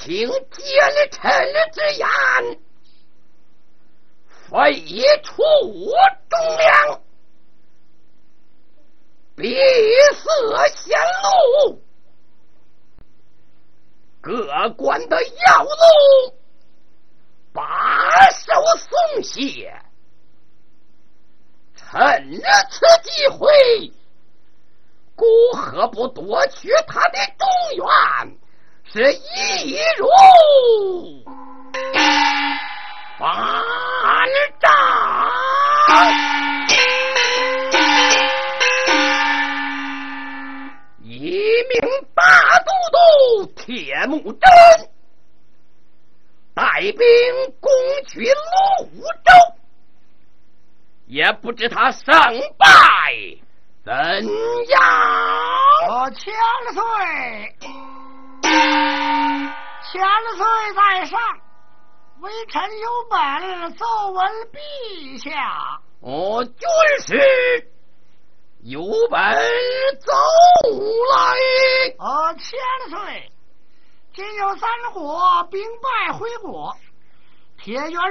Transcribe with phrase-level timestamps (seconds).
[0.00, 0.29] 情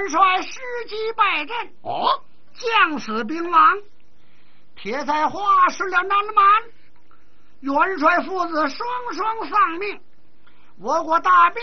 [0.00, 0.50] 元帅失
[0.88, 2.22] 机败阵，哦，
[2.54, 3.78] 将死兵亡，
[4.74, 6.44] 铁才华失了南蛮，
[7.60, 10.00] 元帅父子双双丧命，
[10.78, 11.62] 我国大兵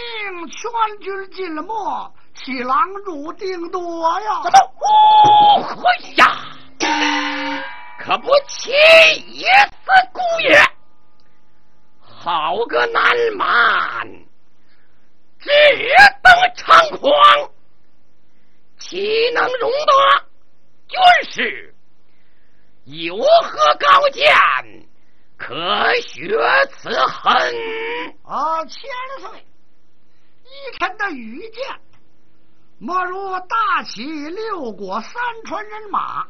[0.49, 4.43] 全军尽了没，七郎入定夺呀！
[4.43, 4.85] 怎么？
[4.85, 5.75] 哦
[6.17, 7.63] 呀！
[7.99, 10.61] 可不气死姑爷！
[12.01, 14.07] 好个南蛮！
[15.39, 15.49] 只
[16.21, 17.51] 等猖狂，
[18.89, 19.93] 岂能容得
[20.87, 20.97] 军
[21.29, 21.75] 师
[22.85, 24.33] 有何高见？
[25.35, 25.53] 可
[25.95, 26.39] 学
[26.71, 27.33] 此恨？
[28.23, 28.81] 啊，千
[29.19, 29.45] 岁，
[30.45, 31.67] 依臣的愚见，
[32.79, 36.25] 莫如大起六国三川人马，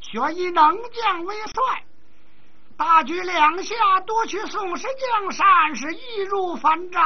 [0.00, 1.84] 选一能将为帅。
[2.76, 4.86] 大举两下夺取宋氏
[5.22, 7.02] 江山，是易如反掌。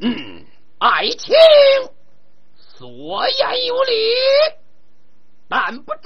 [0.00, 0.44] 嗯，
[0.78, 1.34] 爱卿
[2.78, 3.92] 所言有理，
[5.48, 6.00] 但不知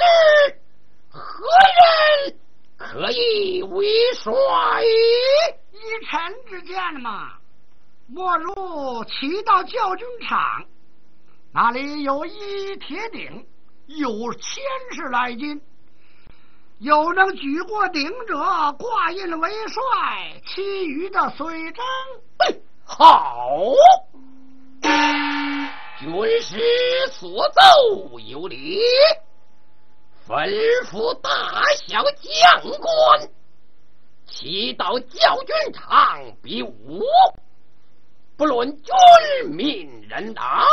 [1.11, 1.45] 何
[1.77, 2.35] 人
[2.79, 4.33] 可以为帅？
[4.83, 7.35] 依臣之见嘛，
[8.07, 10.65] 莫如骑到教军场，
[11.53, 13.47] 那里有一铁鼎，
[13.89, 14.65] 有千
[14.95, 15.61] 十来斤。
[16.79, 18.39] 有能举过鼎者，
[18.79, 21.85] 挂印为帅，其余的随征。
[22.87, 23.61] 好，
[26.01, 26.59] 军师
[27.13, 28.81] 所奏有理，
[30.27, 30.49] 吩
[30.87, 33.31] 咐大小将官，
[34.27, 37.03] 齐到教军场比武，
[38.37, 38.93] 不论军
[39.51, 40.67] 民人党，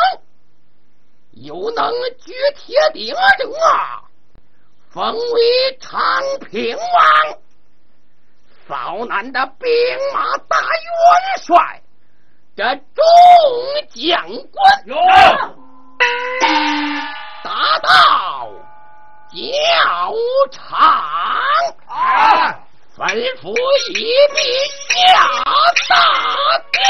[1.31, 3.19] 有能举铁鼎者。
[4.91, 6.01] 封为长
[6.49, 7.37] 平王，
[8.67, 9.69] 扫南的兵
[10.11, 11.83] 马大元帅，
[12.59, 13.01] 这众
[13.95, 14.21] 将
[14.51, 14.93] 官有
[17.41, 18.49] 达到
[19.31, 20.11] 教
[20.51, 20.77] 场，
[21.87, 22.59] 啊，
[22.97, 22.99] 吩
[23.41, 23.55] 咐
[23.91, 23.93] 一
[24.35, 24.37] 笔
[24.89, 24.91] 下
[25.87, 25.95] 大
[26.73, 26.83] 殿。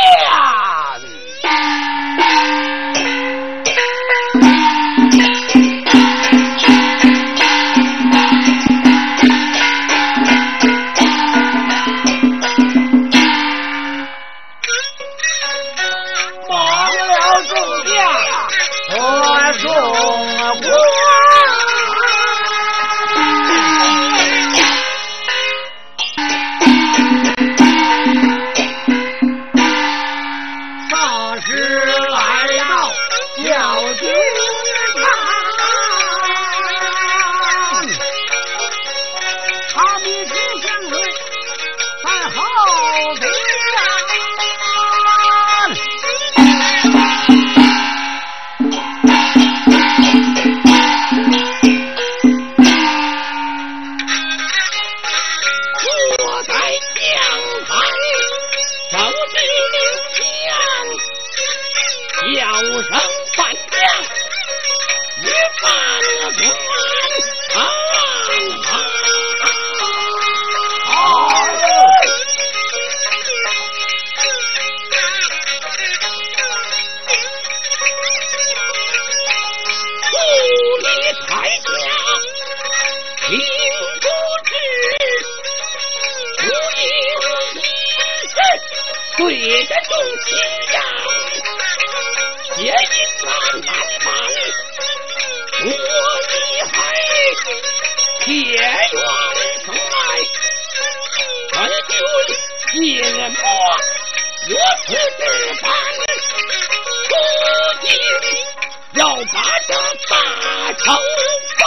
[89.18, 89.92] 对着众
[90.26, 90.28] 亲
[90.74, 90.78] 阳，
[92.56, 92.99] 皆因那难办，
[95.62, 96.34] 我厉
[96.72, 96.72] 害，
[98.22, 98.58] 铁元
[99.66, 99.78] 生来，
[101.52, 101.58] 本
[101.90, 101.92] 君
[102.72, 102.74] 进
[103.12, 103.44] 魔，
[104.48, 104.52] 若
[104.86, 105.22] 此之
[105.62, 105.68] 般，
[107.10, 107.12] 不
[107.86, 107.88] 仅
[108.94, 109.02] 要
[109.34, 109.36] 把
[109.68, 109.70] 这
[110.08, 110.12] 大
[110.78, 110.86] 仇
[111.60, 111.64] 报，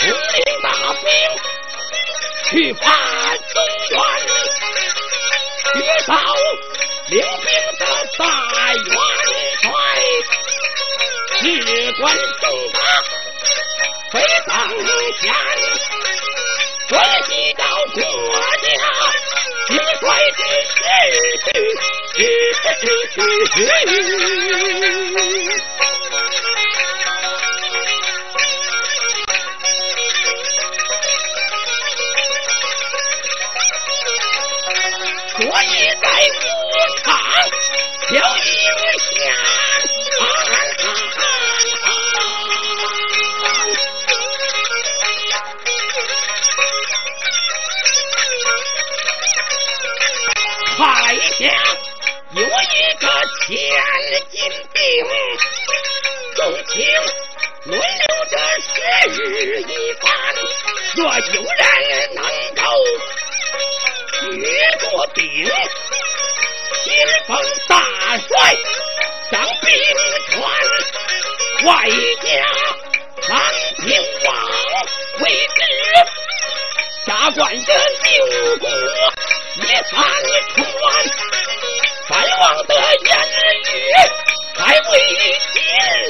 [0.00, 1.04] 统领大兵。
[2.50, 2.86] 去把
[3.52, 3.54] 中
[3.90, 3.94] 原，
[5.72, 6.10] 去找
[7.08, 7.46] 领兵
[7.78, 7.82] 的
[8.16, 8.22] 大
[8.74, 9.33] 元帅，
[11.44, 12.80] 事关重大，
[14.10, 14.14] 非
[14.46, 14.56] 当
[15.20, 15.22] 前，
[16.88, 16.94] 关
[17.24, 17.62] 系到
[17.92, 18.66] 国家
[19.68, 20.02] 兴衰
[20.32, 20.40] 之
[21.44, 21.52] 事。
[35.36, 35.68] 所以
[36.00, 36.04] 在
[36.40, 36.42] 武
[37.02, 37.04] 场
[38.08, 38.40] 有一
[39.10, 39.20] 响，
[50.76, 50.82] 台
[51.38, 51.44] 下
[52.32, 52.44] 有一
[52.98, 53.06] 个
[53.46, 53.48] 千
[54.28, 54.34] 斤
[54.72, 54.82] 兵，
[56.34, 56.74] 众卿
[57.66, 57.80] 轮流
[58.28, 58.66] 着时
[59.10, 59.22] 日
[59.60, 60.02] 一番，
[60.96, 61.64] 若有人
[62.16, 62.22] 能
[62.56, 62.62] 够。
[64.20, 64.24] 举
[64.80, 65.22] 过兵，
[66.82, 66.84] 先
[67.28, 67.30] 锋
[67.68, 67.72] 大
[68.18, 68.32] 帅
[69.30, 69.70] 掌兵
[70.30, 70.34] 权，
[71.66, 71.70] 外
[72.20, 72.26] 加
[73.22, 73.30] 长
[73.76, 73.86] 平
[74.24, 74.28] 王
[75.20, 75.22] 为
[75.54, 75.60] 之，
[77.06, 77.70] 下官的
[78.02, 78.68] 六国
[79.56, 79.94] 一三
[80.56, 80.64] 川，
[82.08, 83.14] 三王的言
[83.62, 83.64] 语
[84.56, 84.82] 还未
[85.52, 85.54] 尽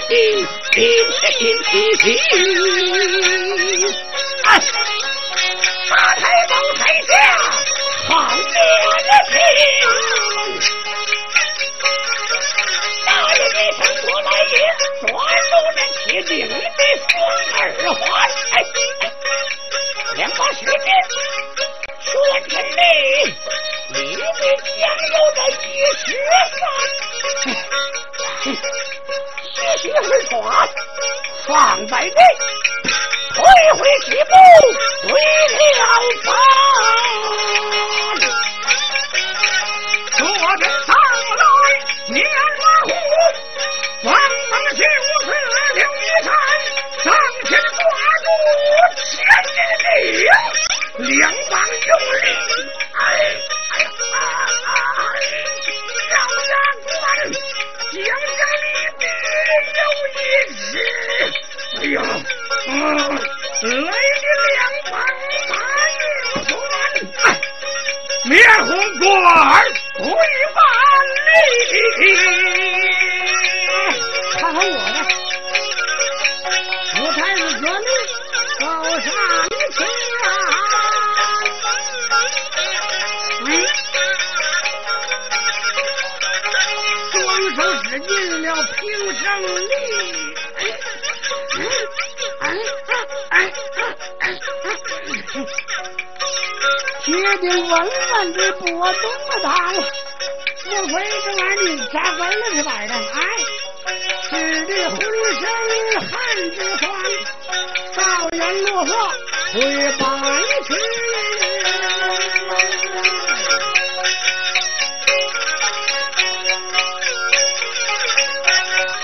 [0.09, 0.13] 定。
[4.45, 4.47] 哎，
[5.91, 7.13] 大太保台下。
[8.07, 8.43] 好热
[9.03, 9.35] 的天！
[13.05, 14.55] 大人一声过来也，
[15.07, 15.13] 抓住
[15.77, 16.55] 那铁定的
[17.11, 17.13] 双
[17.59, 18.03] 耳环，
[18.53, 18.55] 哎，
[20.17, 20.77] 两把血剑
[22.05, 22.13] 说
[22.49, 22.81] 真的，
[23.89, 24.79] 里面将
[25.11, 25.65] 有着一
[25.97, 26.05] 十
[26.51, 26.63] 三，
[28.43, 30.35] 徐徐而抓，
[31.47, 31.49] 放
[31.87, 32.11] 在内。
[33.35, 33.43] 退
[33.73, 34.33] 回几步，
[35.09, 35.13] 回
[35.75, 35.83] 了
[36.25, 36.27] 房。
[40.17, 40.23] 坐
[40.59, 40.89] 着上
[41.37, 41.43] 来
[42.09, 42.15] 面
[42.55, 42.91] 如虎，
[44.05, 44.85] 王莽就是
[45.75, 46.27] 刘一山，
[47.03, 47.05] 上
[47.45, 47.79] 前抓
[48.43, 49.13] 住千
[49.45, 51.53] 斤兵，两膀
[51.87, 51.91] 用
[52.23, 52.27] 力，
[52.95, 52.99] 哎
[53.71, 53.75] 哎
[54.15, 55.03] 哎，
[56.11, 56.13] 让
[56.49, 56.53] 让
[56.85, 56.93] 官
[57.93, 57.97] 将
[58.37, 58.67] 这里
[58.99, 59.03] 边
[59.75, 59.81] 有
[60.15, 60.19] 一
[60.55, 60.73] 只，
[61.77, 61.97] 哎呀！
[63.63, 64.59] 来的两
[64.91, 64.93] 帮
[65.49, 65.53] 大
[65.95, 66.01] 运
[66.45, 66.53] 船，
[68.25, 69.03] 灭红官
[69.99, 70.03] 归
[70.55, 70.57] 万
[71.25, 71.27] 里。
[74.39, 74.97] 看看我的，
[77.01, 77.89] 我才是革命
[78.65, 79.13] 高上
[79.77, 79.79] 天。
[83.41, 83.47] 嗯，
[87.13, 87.23] 两
[87.55, 88.11] 手使尽
[88.43, 88.45] 了
[88.81, 88.81] 平
[89.17, 89.23] 生
[89.69, 89.71] 力。
[97.05, 97.07] 铁
[97.37, 97.73] 定稳
[98.15, 99.03] 稳的拨动
[99.43, 100.93] 它，莫非
[101.23, 102.93] 这玩意儿扎根了这玩意儿？
[103.13, 103.21] 哎，
[104.23, 104.31] 吃
[104.65, 104.97] 的浑
[105.39, 105.43] 身
[106.01, 106.11] 汗
[106.51, 106.83] 直酸，
[107.95, 108.01] 少
[108.33, 108.93] 言落色
[109.53, 109.61] 回
[109.99, 110.05] 白
[110.67, 110.75] 去。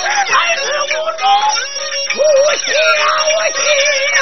[0.02, 1.25] 这才是无中
[2.16, 2.18] 无
[2.56, 2.68] 小
[3.54, 4.19] 心。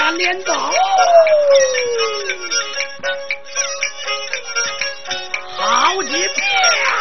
[0.00, 0.54] 台下连刀，
[5.58, 6.99] 好几遍。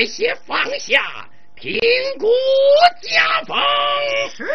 [0.00, 1.78] 快些放下，听
[2.18, 2.30] 国
[3.02, 3.54] 家风
[4.34, 4.48] 是。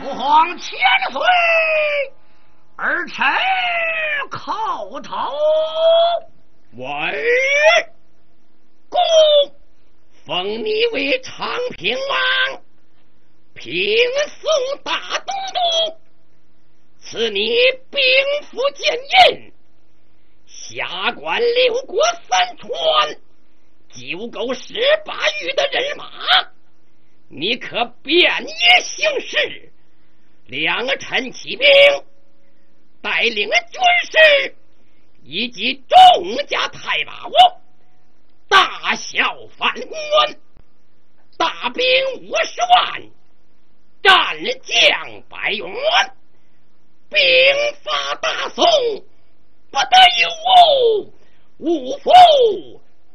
[0.00, 0.78] 父皇千
[1.12, 1.20] 岁，
[2.76, 3.26] 儿臣
[4.30, 5.14] 叩头。
[6.74, 7.12] 我儿
[8.88, 8.98] 公
[10.24, 12.62] 封你为长平王，
[13.52, 13.76] 平
[14.40, 15.34] 宋大都
[15.92, 15.98] 督，
[17.10, 17.48] 赐你
[17.90, 18.00] 兵
[18.50, 19.52] 符剑印，
[20.46, 23.16] 辖管六国三川，
[23.88, 24.74] 九沟十
[25.06, 26.04] 八域的人马，
[27.28, 29.72] 你可便也行事。
[30.48, 31.66] 两臣起兵
[33.00, 34.54] 带领军师
[35.22, 37.30] 以及众家太保，
[38.50, 40.36] 大小反官，
[41.38, 41.82] 大兵
[42.16, 43.02] 五十万，
[44.02, 45.66] 战将百员，
[47.10, 47.18] 兵
[47.82, 48.64] 发大宋，
[49.70, 50.28] 不得有
[51.00, 51.12] 误，
[51.58, 52.10] 勿负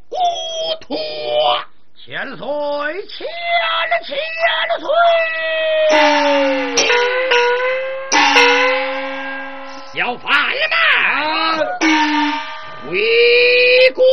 [0.09, 0.17] 孤
[0.81, 0.97] 托。
[2.03, 2.45] 千岁，
[3.07, 3.27] 千
[4.03, 4.17] 千
[4.79, 4.87] 岁！
[9.93, 10.25] 小贩
[10.69, 11.85] 们，
[12.89, 12.97] 回
[13.93, 14.03] 宫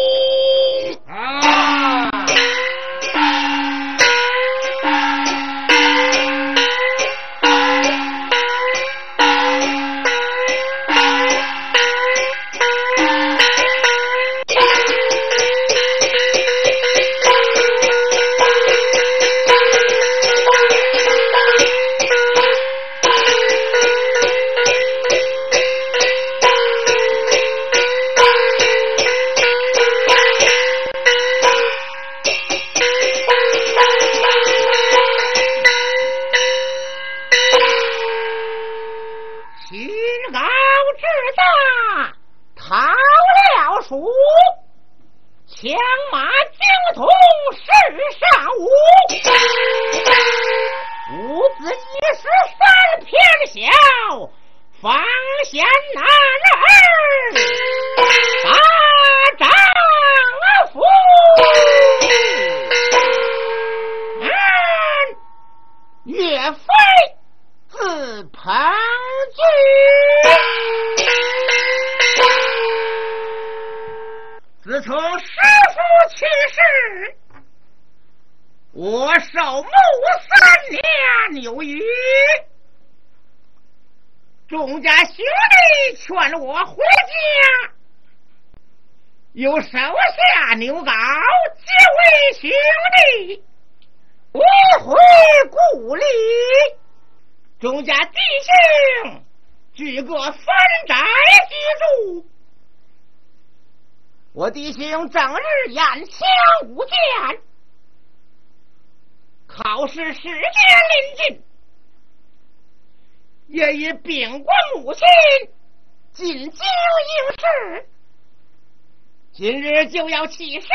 [119.41, 120.69] 今日就要起身。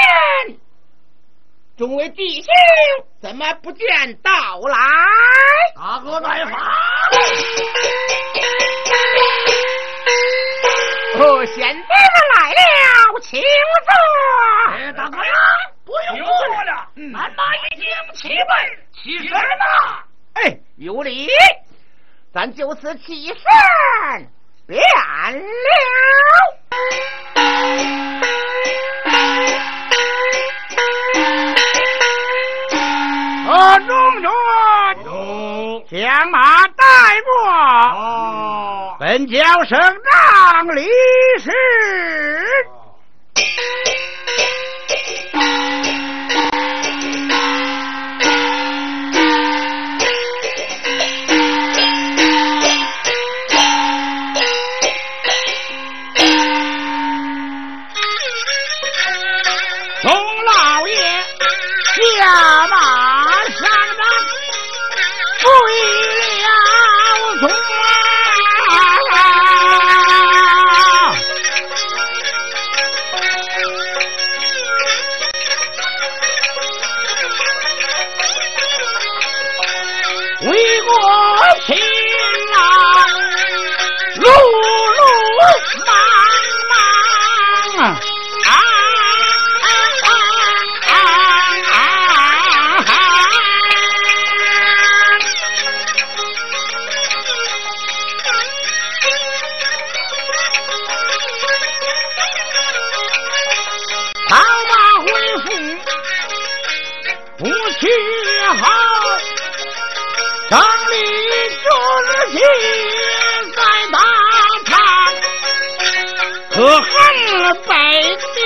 [1.77, 2.51] 众位弟兄，
[3.22, 3.86] 怎么不见
[4.24, 4.31] 到
[4.62, 4.75] 来？
[5.75, 6.60] 大哥在房。
[11.19, 11.86] 哦，贤弟们
[12.39, 14.74] 来了，请坐。
[14.74, 15.31] 哎，大哥呀，
[15.86, 18.36] 不用坐了，俺马已经起备，
[18.95, 20.03] 起身了。
[20.34, 21.29] 哎，有礼，
[22.34, 23.36] 咱就此起身，
[24.65, 25.45] 便了。
[33.56, 33.88] 呃，中
[35.90, 36.84] 原，将马带
[37.24, 37.50] 过。
[37.50, 40.82] 哦，本教省长李
[41.40, 41.50] 氏。
[117.53, 117.71] 北
[118.34, 118.39] 地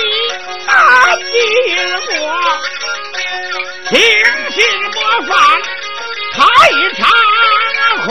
[0.66, 1.32] 大金
[2.06, 2.20] 国，
[3.88, 3.96] 听
[4.50, 4.58] 信
[4.92, 5.28] 模范
[6.34, 6.38] 开
[6.96, 7.00] 场
[8.04, 8.08] 红。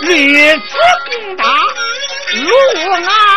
[0.00, 0.58] 历次
[1.10, 1.44] 攻打
[2.32, 2.48] 路
[2.90, 3.27] 安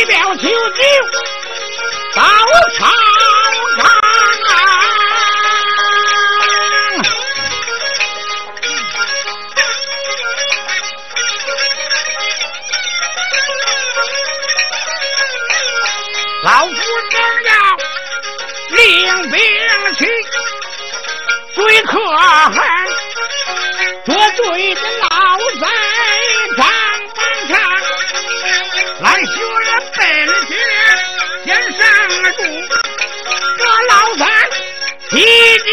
[0.00, 0.48] 一表求救
[2.16, 2.22] 到
[2.78, 2.86] 朝
[3.76, 3.84] 纲。
[16.42, 16.72] 老夫
[17.10, 17.52] 正要
[18.70, 19.38] 领兵
[19.98, 20.06] 去
[21.54, 22.69] 追可汗，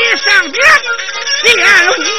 [0.09, 2.16] 你上将见五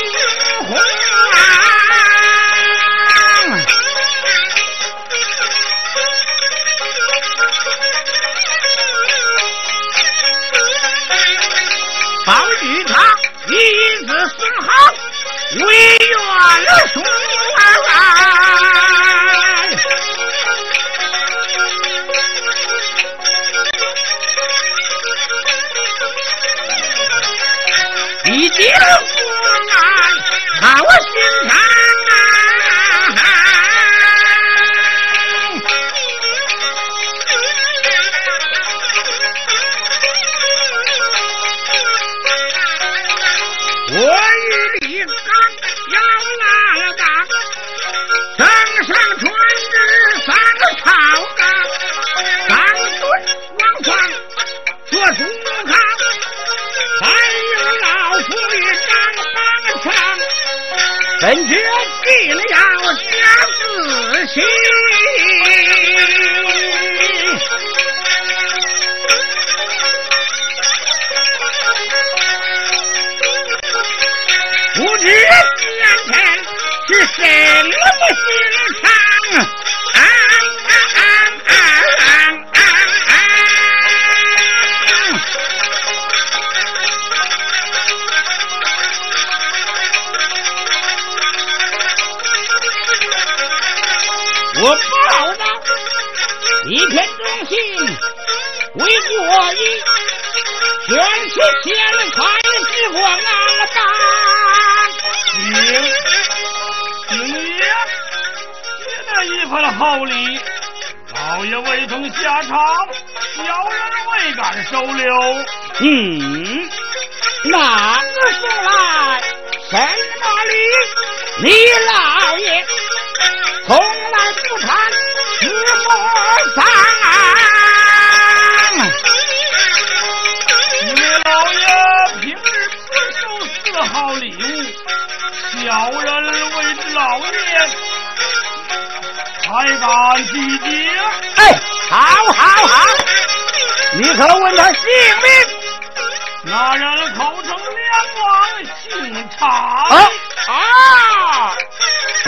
[149.41, 150.11] 啊
[150.47, 151.55] 啊！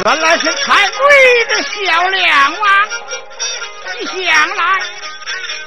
[0.05, 2.89] 原来是太贵的小梁王。
[4.01, 4.63] 想来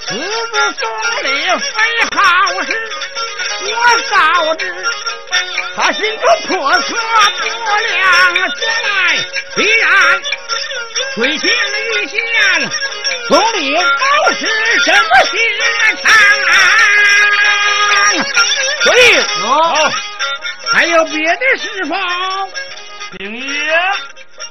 [0.08, 0.82] 此子送
[1.24, 1.28] 礼
[1.60, 1.76] 非
[2.16, 2.18] 好
[2.64, 2.68] 事，
[3.66, 3.70] 我
[4.10, 4.12] 早
[4.56, 4.64] 知
[5.76, 6.52] 他心中叵
[6.82, 6.88] 测
[7.40, 7.46] 不
[7.88, 8.02] 良，
[8.36, 8.92] 将来
[9.56, 9.88] 必然
[11.16, 12.18] 追情一线，
[13.30, 13.80] 送礼都
[14.34, 14.40] 是
[14.84, 15.32] 什么心
[16.02, 16.06] 肠？
[18.82, 19.00] 所以，
[19.44, 19.48] 哦，
[20.74, 21.96] 还有别的事否？
[23.18, 23.48] 丁爷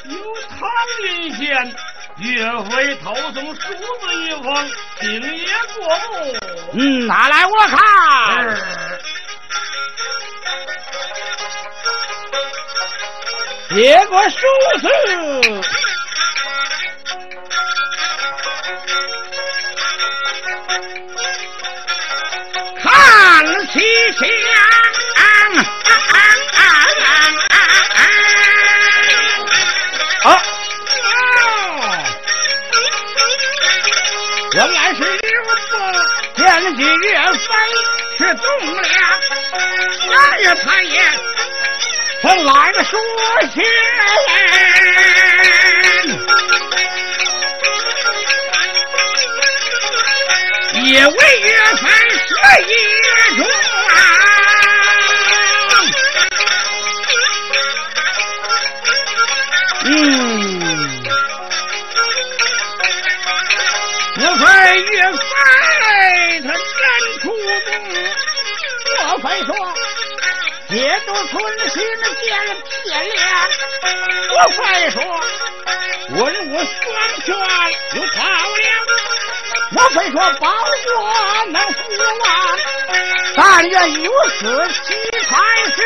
[0.04, 0.16] 有
[0.48, 0.68] 唐
[1.02, 1.74] 林县
[2.18, 6.37] 岳飞投送书子一封，丁爷过目。
[6.74, 7.76] 嗯，拿来我看。
[13.74, 14.37] 接过书
[14.78, 15.62] 子，
[36.82, 37.46] 见起岳飞
[38.18, 38.44] 是栋
[38.82, 38.84] 梁，
[40.08, 41.00] 那日他也
[42.20, 42.96] 曾来了书
[43.54, 43.62] 信，
[50.82, 51.88] 也为岳飞
[52.26, 52.34] 失
[52.66, 52.72] 一
[53.36, 53.71] 桩。
[71.32, 71.82] 春心
[72.22, 72.48] 见了
[72.84, 73.18] 天亮。”
[74.32, 74.96] 岳飞说
[76.16, 76.86] ：“文武双
[77.24, 77.26] 全
[77.94, 78.66] 有靠了。”
[79.72, 80.92] 岳飞说：“保国
[81.46, 81.72] 能护
[82.22, 82.30] 王，
[83.34, 84.40] 但愿有此
[84.84, 84.84] 奇
[85.26, 85.30] 才
[85.74, 85.78] 是，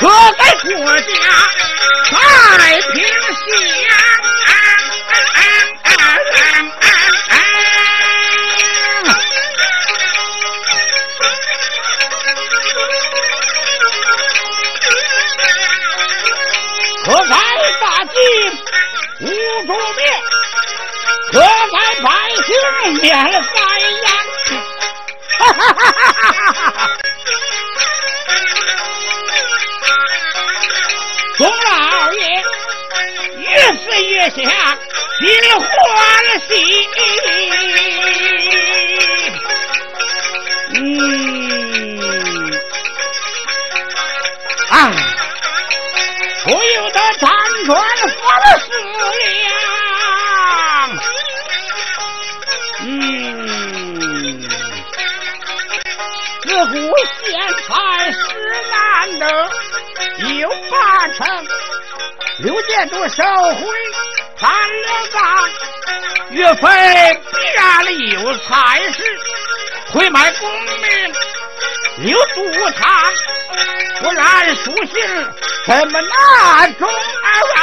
[0.00, 0.02] 可
[0.32, 1.04] 在国家
[2.10, 2.12] 太
[2.92, 3.40] 平祥。
[17.12, 17.36] 可在
[17.78, 18.10] 大计
[19.20, 19.26] 无
[19.66, 20.02] 主灭，
[21.30, 22.08] 可在百
[22.46, 22.48] 姓
[23.02, 23.36] 免灾
[24.00, 24.04] 殃。
[25.38, 26.88] 哈哈哈哈哈哈！
[31.36, 32.18] 钟老爷
[33.36, 33.46] 越
[33.76, 34.38] 思越想，
[35.18, 35.28] 心
[35.60, 35.92] 欢
[36.48, 36.50] 喜。
[40.74, 40.80] 嗯，
[44.70, 44.90] 啊，
[46.52, 47.80] 不由得辗转
[48.20, 48.68] 反思
[49.16, 49.24] 量。
[52.80, 54.42] 嗯，
[56.42, 56.74] 自古
[57.08, 57.22] 贤
[57.62, 58.18] 才实
[58.70, 58.76] 难
[59.18, 59.24] 得，
[60.40, 61.16] 有八成
[62.40, 63.64] 刘建都收回
[64.38, 65.22] 谈了账，
[66.32, 66.60] 岳飞
[67.32, 67.62] 必然
[68.10, 69.02] 有才识，
[69.90, 71.14] 会买功名
[71.98, 73.12] 留杜堂，
[74.00, 74.94] 不然书信
[75.66, 76.88] 怎么那种
[77.54, 77.60] 啊？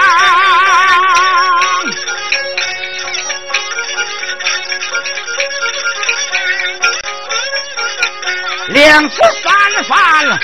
[8.70, 10.40] 两次三番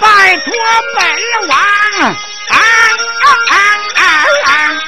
[0.00, 0.52] 拜托
[0.96, 1.00] 本
[1.48, 2.12] 王，啊
[2.48, 2.58] 啊
[3.50, 3.56] 啊啊
[3.94, 4.02] 啊
[4.44, 4.87] 啊啊！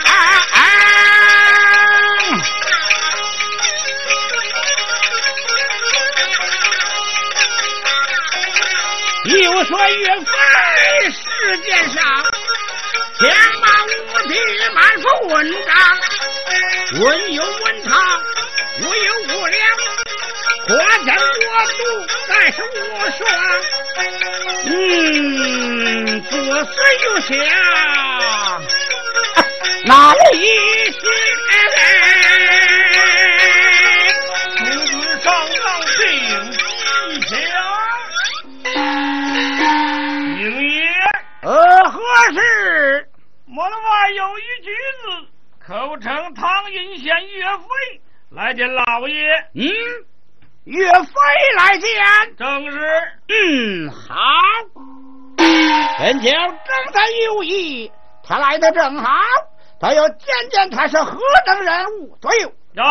[9.43, 10.25] 又说岳飞
[11.11, 12.03] 世界上
[13.19, 13.89] 天马无
[14.29, 14.35] 敌，
[14.75, 15.75] 满腹文章，
[17.01, 17.91] 文有文堂，
[18.81, 19.61] 武有武梁。
[20.67, 21.49] 国真国
[21.79, 21.81] 度
[22.29, 22.79] 乃是无
[23.17, 23.21] 双，
[24.67, 26.31] 嗯，左
[26.65, 26.71] 思
[27.03, 27.31] 右想，
[29.85, 30.45] 哪里一
[41.43, 42.01] 呃，何
[42.35, 43.09] 事？
[43.47, 45.27] 门外有一举子，
[45.67, 47.65] 口称汤阴县岳飞，
[48.31, 49.17] 来见老爷。
[49.55, 49.67] 嗯，
[50.65, 51.11] 岳飞
[51.57, 52.79] 来见，正是。
[53.29, 54.15] 嗯，好。
[55.99, 57.91] 本将正在有意，
[58.23, 59.11] 他来的正好，
[59.81, 62.19] 他要见见他是何等人物。
[62.21, 62.85] 左右，有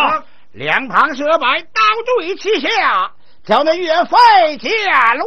[0.54, 1.82] 两旁设摆，刀
[2.18, 3.12] 对齐下，
[3.46, 4.72] 叫那岳飞见
[5.20, 5.24] 我。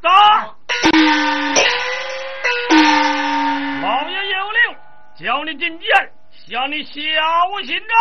[0.00, 0.08] 走。
[3.82, 4.60] 老爷有令，
[5.18, 5.88] 叫你进见，
[6.48, 6.92] 向你小
[7.64, 7.92] 心着。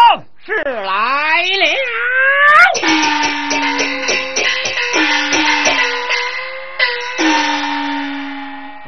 [0.45, 1.65] 是来了。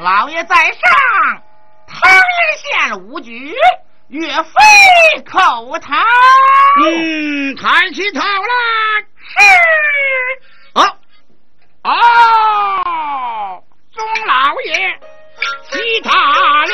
[0.02, 1.44] 老爷在上，
[1.86, 2.22] 唐人
[2.58, 3.54] 县武举
[4.08, 4.54] 岳飞
[5.26, 6.06] 叩堂。
[6.82, 8.26] 嗯，抬起头来。
[9.28, 9.38] 是。
[10.80, 10.96] 啊。
[11.84, 15.00] 哦，宗老爷，
[15.72, 16.10] 其他
[16.66, 16.74] 了。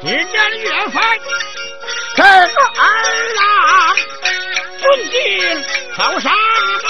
[0.00, 1.00] 只见岳飞
[2.14, 2.26] 这个
[2.76, 2.84] 二
[3.34, 3.96] 郎，
[4.80, 5.16] 尊敬
[5.96, 6.88] 头上来，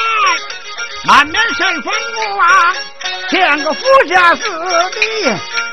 [1.04, 2.76] 满面神风光，
[3.30, 4.42] 像个富家子
[4.92, 5.00] 弟，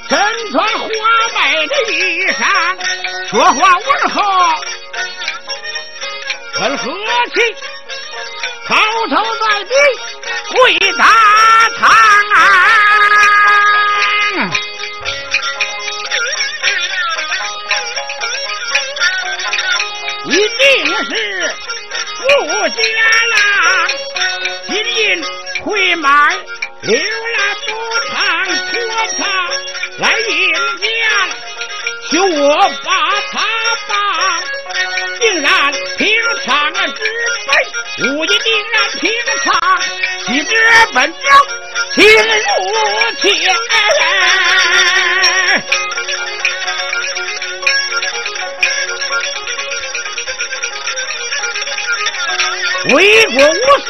[0.10, 0.88] 身穿华
[1.36, 1.93] 美的衣
[2.34, 2.41] 裳，
[3.30, 4.22] 说话温和，
[6.54, 6.84] 很和
[7.34, 7.41] 气，
[8.69, 8.76] 高
[9.10, 9.74] 头在地
[10.54, 11.04] 跪大
[11.80, 12.72] 堂。
[20.49, 21.12] 定是
[22.15, 22.21] 富
[22.69, 22.79] 家
[23.34, 23.38] 郎，
[24.67, 25.01] 金银
[25.63, 26.08] 会买，
[26.82, 26.99] 留了
[27.65, 27.69] 不
[28.10, 28.13] 长
[28.71, 28.71] 拖
[29.17, 29.21] 长
[29.99, 30.32] 来应
[30.77, 30.84] 家，
[32.12, 32.41] 求我
[32.84, 32.89] 把
[33.32, 33.34] 他
[33.88, 33.91] 帮。
[35.19, 35.51] 定然
[35.97, 36.03] 平
[36.45, 36.79] 常之
[37.47, 37.49] 辈，
[38.10, 39.01] 武艺定然平
[39.43, 39.51] 常，
[40.25, 40.49] 岂知
[40.93, 41.23] 本将
[41.95, 42.62] 情如
[43.21, 43.23] 铁。
[52.89, 53.88] 为国无私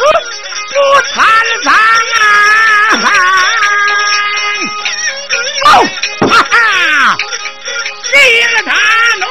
[0.70, 0.78] 不
[1.14, 1.18] 贪
[1.64, 3.02] 赃啊！
[5.66, 5.70] 哦，
[6.28, 7.18] 哈哈，
[8.04, 8.14] 进
[8.54, 8.72] 了大
[9.20, 9.26] 怒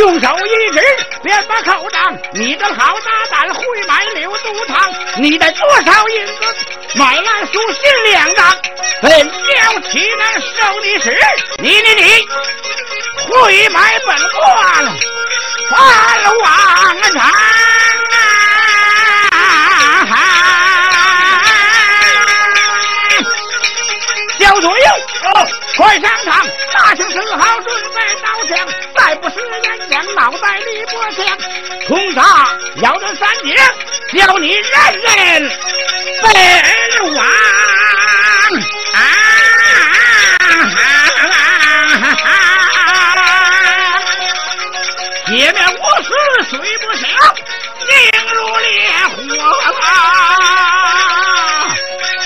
[0.00, 0.80] 用手一指，
[1.22, 6.32] 便把口张，你这好大胆，会买六肚汤，你的多少银子
[6.94, 8.56] 买来书信两张？
[9.02, 11.14] 本教岂能收你使？
[11.58, 12.26] 你你你，
[13.28, 14.40] 会买本官
[15.68, 15.78] 犯
[16.40, 16.48] 王
[17.12, 17.20] 常
[19.30, 19.36] 啊！
[24.38, 24.84] 小左右，
[25.76, 28.58] 快上场，大声声好，准备刀枪，
[28.96, 31.24] 再不使眼枪，脑袋里拨枪，
[31.86, 32.20] 冲杀
[32.82, 33.56] 要这三姐，
[34.18, 34.62] 叫你人
[35.02, 35.50] 人
[36.22, 36.26] 本
[37.14, 37.24] 王
[38.92, 38.98] 啊！
[45.26, 46.08] 铁面无私
[46.50, 47.06] 虽不小，
[47.86, 47.90] 宁
[48.34, 48.68] 如烈
[49.16, 49.16] 火
[49.80, 49.88] 啊！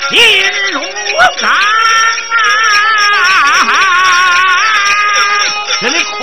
[0.09, 0.13] 心
[0.73, 0.81] 如
[1.41, 1.45] 钢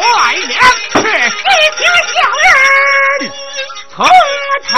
[0.01, 1.45] 快点，是谁
[1.77, 2.49] 听小人
[3.91, 4.71] 从头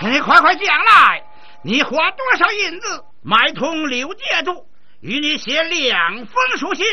[0.00, 0.08] 讲？
[0.10, 1.22] 你快快讲来！
[1.62, 4.66] 你花多少银子买通刘介度，
[5.00, 6.86] 与你写两封书信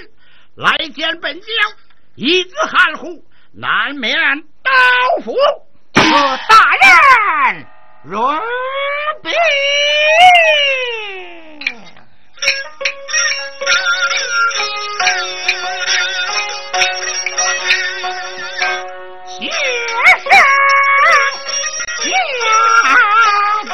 [0.55, 1.47] 来见本将，
[2.15, 4.13] 一字含糊，难免
[4.61, 4.71] 刀
[5.23, 5.33] 斧。
[5.93, 6.75] 大
[7.53, 7.65] 人
[8.03, 8.37] 容
[9.23, 9.31] 禀。
[19.37, 20.29] 学生
[22.01, 22.15] 下
[23.65, 23.73] 步，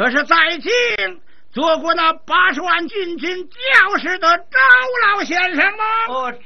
[0.00, 1.20] 可是在京
[1.52, 4.58] 做过那八十万军军教师的周
[5.06, 5.84] 老先生吗？
[6.08, 6.40] 哦，正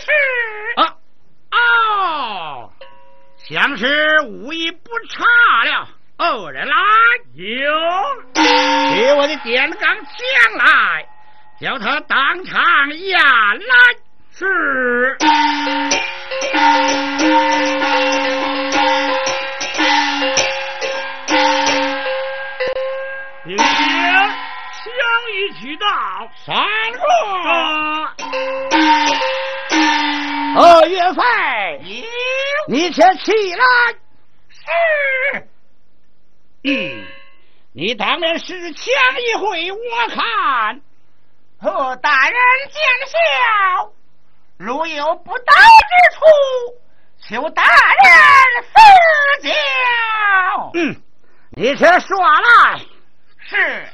[0.00, 0.10] 是。
[0.76, 0.96] 啊
[1.50, 2.72] 哦，
[3.36, 3.86] 相是
[4.22, 5.26] 武艺不差
[5.66, 5.88] 了。
[6.16, 6.74] 哦，人来，
[7.34, 7.70] 有，
[8.32, 11.06] 给我的点钢枪来，
[11.60, 13.60] 叫他当场压来。
[14.32, 14.46] 是。
[33.26, 33.64] 起来。
[34.48, 35.48] 是。
[36.62, 37.04] 嗯，
[37.72, 38.84] 你当然是枪
[39.20, 39.78] 一回，我
[40.14, 40.80] 看。
[41.58, 42.38] 和大人
[42.70, 43.92] 见笑，
[44.58, 46.24] 如有不当之处，
[47.28, 47.70] 求大人
[48.62, 50.70] 赐教。
[50.74, 51.02] 嗯，
[51.50, 52.80] 你且说来。
[53.38, 53.85] 是，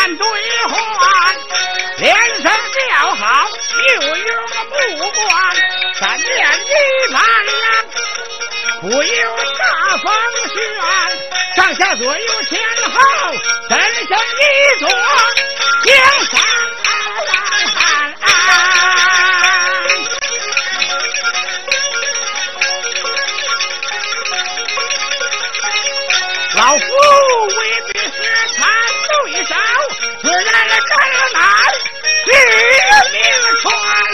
[0.00, 0.26] 看对
[0.70, 0.80] 换
[1.98, 3.46] 连声叫好
[3.86, 4.30] 又有
[4.70, 5.14] 不布
[5.92, 6.26] 三年
[6.64, 7.22] 一班
[8.80, 10.10] 不由大风
[10.54, 10.56] 旋
[11.54, 12.58] 上下左右前
[12.90, 12.98] 后
[13.68, 14.88] 人生一座
[15.84, 15.94] 江
[16.30, 16.40] 山
[26.56, 26.84] 老夫
[27.58, 27.60] 未
[27.92, 28.08] 必是
[28.56, 28.66] 看
[29.24, 29.54] 对手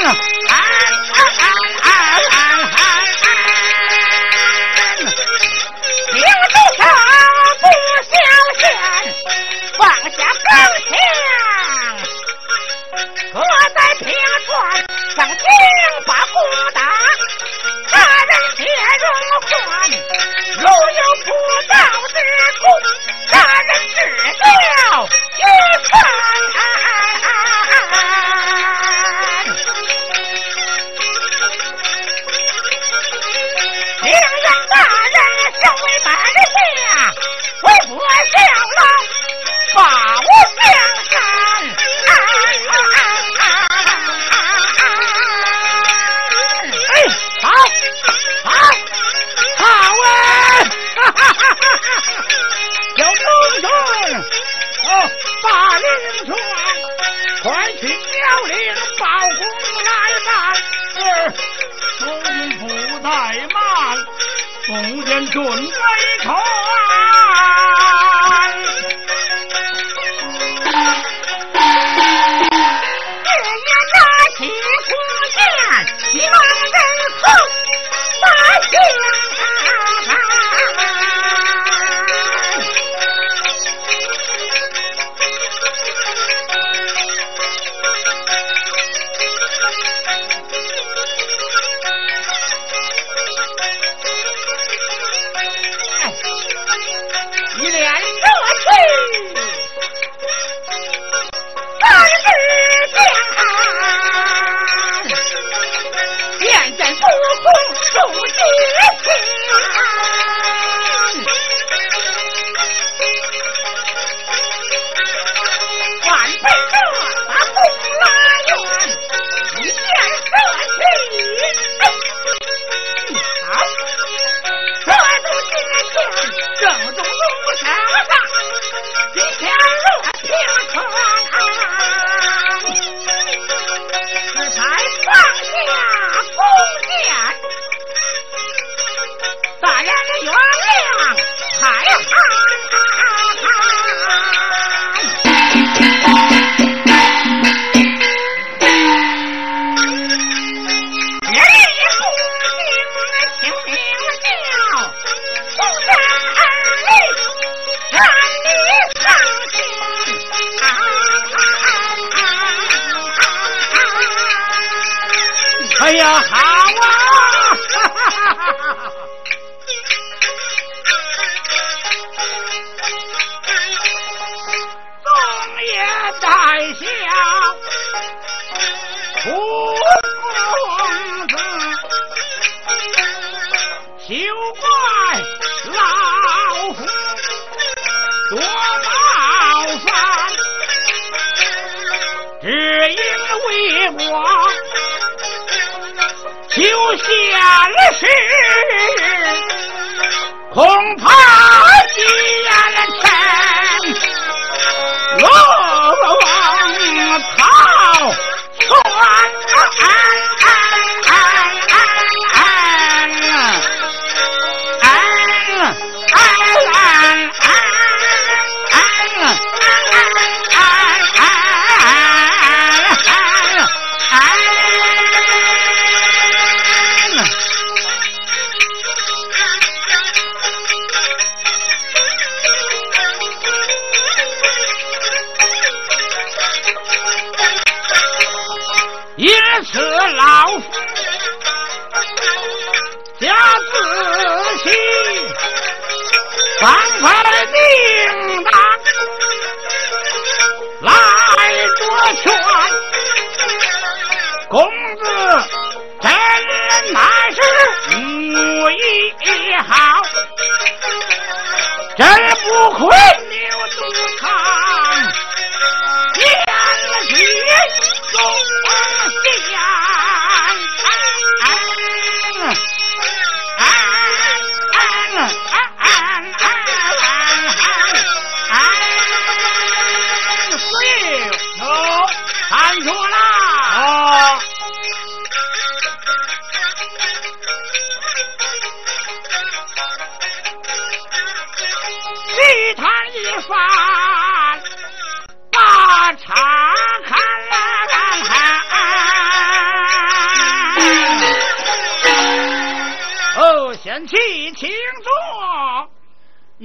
[0.06, 0.35] Ana.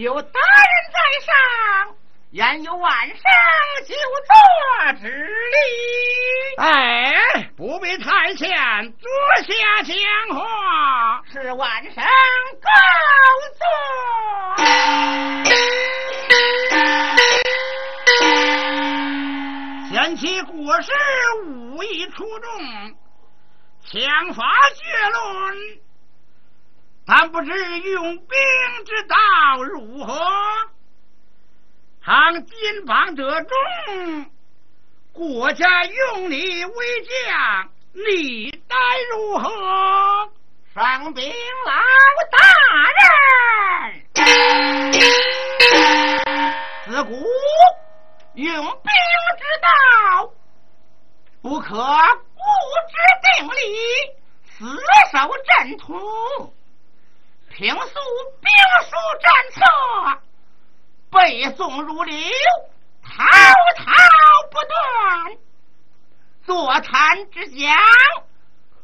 [0.02, 0.34] 有大人
[0.92, 0.98] 在
[1.28, 1.96] 上，
[2.32, 3.16] 焉有晚上
[3.86, 3.94] 就
[4.26, 4.34] 坐
[5.00, 6.58] 之理？
[6.58, 8.50] 哎，不必太前，
[8.94, 9.08] 坐
[9.44, 9.96] 下讲
[10.36, 11.22] 话。
[11.32, 12.04] 是晚上
[12.60, 12.68] 告
[19.92, 20.92] 贤妻国师
[21.46, 22.50] 武艺出众，
[23.86, 24.44] 枪法
[24.74, 24.82] 绝
[25.12, 25.56] 伦，
[27.06, 28.28] 但不知用兵
[28.86, 30.22] 之道如何？
[32.04, 34.32] 倘金榜得中，
[35.12, 38.76] 国家用你为将，你待
[39.12, 40.32] 如何？
[40.74, 41.34] 上禀
[41.66, 41.74] 老
[42.32, 42.38] 大
[42.96, 44.24] 人，
[46.86, 47.12] 自古
[48.36, 48.92] 用兵
[49.38, 49.68] 之道，
[51.42, 52.42] 不可固
[52.88, 52.96] 执
[53.38, 53.52] 定理，
[54.46, 54.66] 死
[55.12, 55.18] 守
[55.60, 56.56] 阵图，
[57.54, 57.80] 平素
[58.40, 58.50] 兵
[58.86, 58.92] 书
[59.22, 59.60] 战策，
[61.12, 62.16] 背诵如流，
[63.04, 63.24] 滔
[63.76, 63.84] 滔
[64.50, 65.38] 不断。
[66.46, 67.78] 座谈之讲，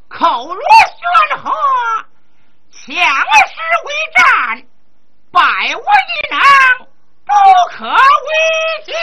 [0.10, 1.50] 口若悬河，
[2.70, 3.56] 强势
[3.86, 4.68] 为战，
[5.32, 5.42] 百
[5.76, 6.40] 无一能，
[7.26, 7.32] 不
[7.72, 7.96] 可为
[8.86, 8.96] 将。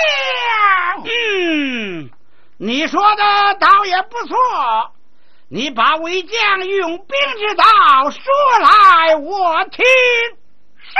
[1.04, 2.10] 嗯，
[2.58, 4.93] 你说的倒也不错。
[5.54, 7.64] 你把为将用兵之道
[8.10, 8.20] 说
[8.58, 9.84] 来我听。
[10.80, 10.92] 是，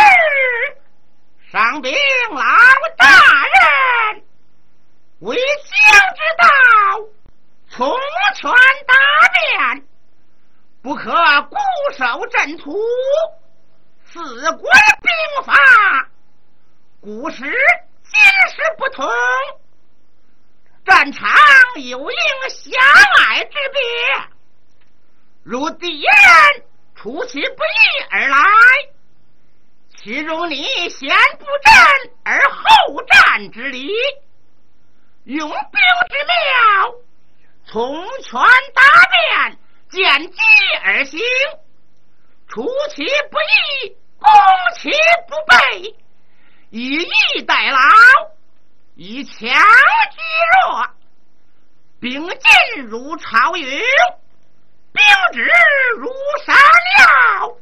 [1.50, 1.92] 上禀
[2.30, 2.40] 老
[2.96, 3.08] 大
[4.12, 4.22] 人，
[5.18, 6.46] 为将之道，
[7.68, 7.98] 从
[8.36, 8.52] 权
[8.86, 8.94] 达
[9.32, 9.86] 变，
[10.84, 11.10] 不可
[11.50, 11.56] 固
[11.98, 12.78] 守阵图。
[14.04, 14.70] 四国
[15.02, 15.52] 兵法，
[17.00, 18.20] 古时今
[18.54, 19.04] 时不同，
[20.84, 21.28] 战场
[21.74, 22.16] 有应
[22.50, 22.78] 狭
[23.26, 24.33] 隘之别。
[25.44, 26.64] 如敌人
[26.94, 28.38] 出其不意而来，
[29.94, 33.86] 岂容你先布阵而后战之理？
[35.24, 35.56] 用兵
[36.08, 36.94] 之妙，
[37.66, 38.40] 从权
[38.74, 39.58] 达变，
[39.90, 40.38] 见机
[40.82, 41.20] 而行，
[42.48, 43.38] 出其不
[43.84, 44.30] 意，攻
[44.76, 44.90] 其
[45.28, 45.94] 不备，
[46.70, 47.78] 以逸待劳，
[48.94, 50.20] 以强击
[50.64, 50.88] 弱，
[52.00, 53.82] 兵进如潮涌。
[54.94, 55.50] 兵至
[55.98, 56.08] 如
[56.46, 56.56] 山
[56.96, 57.56] 料，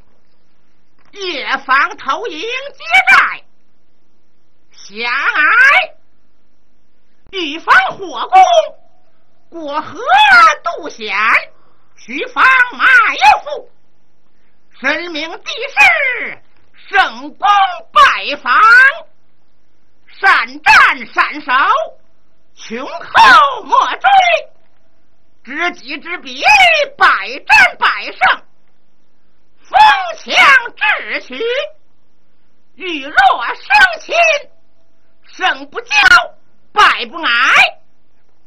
[1.13, 2.39] 夜防投营
[2.75, 3.43] 皆在，
[4.71, 5.95] 狭隘。
[7.31, 8.43] 预防火攻，
[9.49, 9.99] 过河
[10.63, 11.17] 渡险，
[11.97, 12.45] 须放
[12.77, 13.71] 马有福，
[14.79, 16.43] 神明地势，
[16.91, 17.49] 圣公
[17.93, 18.61] 拜访，
[20.21, 21.53] 善战善守，
[22.55, 24.11] 穷寇莫追，
[25.45, 26.41] 知己知彼，
[26.97, 27.07] 百
[27.47, 28.45] 战百胜，
[29.59, 29.77] 风
[30.19, 30.37] 强
[30.77, 31.37] 智取，
[32.77, 33.13] 遇弱
[33.57, 34.15] 生擒，
[35.25, 36.35] 胜不骄，
[36.73, 37.29] 败不馁，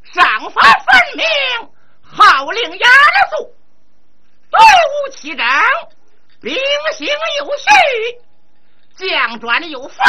[0.04, 1.26] 赏罚分明。
[2.02, 2.90] 号令严
[3.32, 3.54] 肃，
[4.50, 5.46] 队伍齐整，
[6.40, 6.56] 兵
[6.94, 7.08] 行
[7.40, 7.66] 有序，
[8.96, 10.06] 将转有方，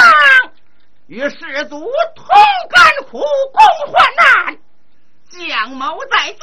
[1.09, 2.27] 与士卒同
[2.71, 3.19] 甘苦，
[3.53, 4.59] 共患难。
[5.29, 6.41] 将谋在京，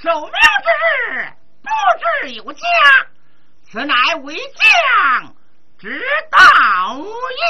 [0.00, 0.68] 受命之
[1.10, 1.26] 日，
[1.60, 1.68] 不
[2.24, 2.60] 知有家。
[3.68, 5.34] 此乃为将
[5.80, 6.38] 之道
[7.34, 7.42] 也。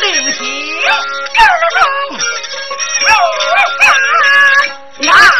[0.00, 0.40] 令行
[1.36, 1.40] 二
[1.70, 1.78] 中
[3.02, 3.06] 入
[3.78, 3.84] 山
[5.02, 5.35] 牢。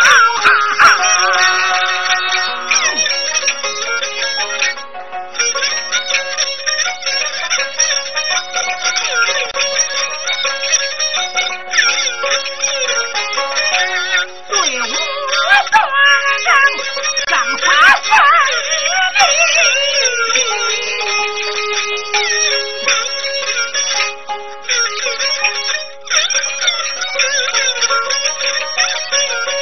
[28.76, 29.55] Thank you.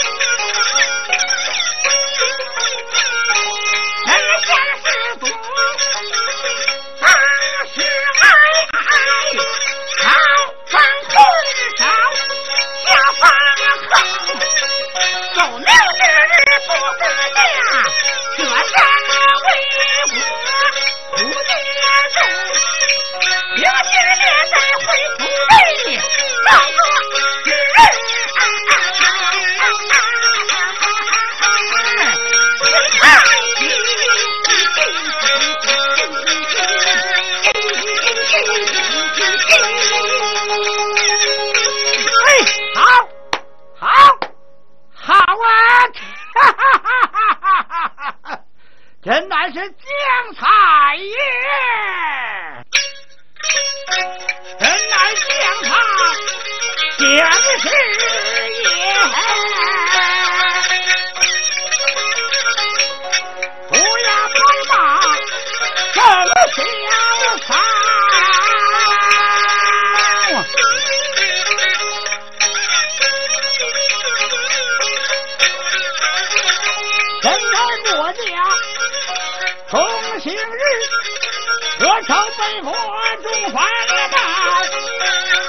[83.51, 84.63] 烦了吧？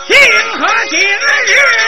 [0.07, 0.17] 星
[0.57, 0.65] 河
[1.47, 1.84] 日。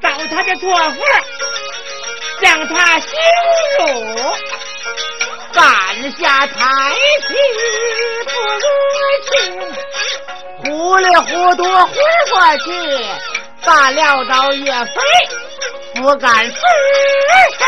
[0.00, 0.84] 找他的错儿，
[2.40, 3.06] 将他羞
[3.78, 3.82] 辱，
[5.52, 5.62] 赶
[6.18, 6.58] 下台
[7.28, 7.34] 去
[8.24, 8.30] 不
[8.62, 8.66] 如
[9.26, 9.32] 去，
[10.64, 11.94] 糊里糊涂昏
[12.30, 12.66] 过去，
[13.62, 15.00] 咋料到岳飞
[15.94, 16.60] 不敢自
[17.58, 17.64] 杀？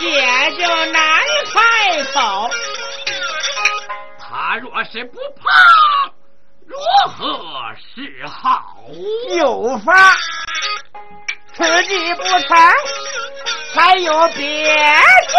[0.00, 1.20] 也就难
[1.52, 2.50] 开口。
[4.18, 5.44] 他若是不怕，
[6.66, 6.76] 如
[7.16, 8.76] 何是好？
[9.36, 10.16] 有法，
[11.54, 12.56] 此计不成。
[13.74, 14.42] 还有别
[15.28, 15.36] 计，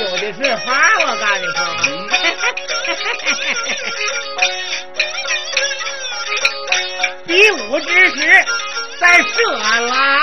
[0.00, 0.68] 有的是法，
[1.00, 1.58] 我告诉你说，
[7.26, 8.44] 比武之时，
[8.98, 10.20] 在射狼，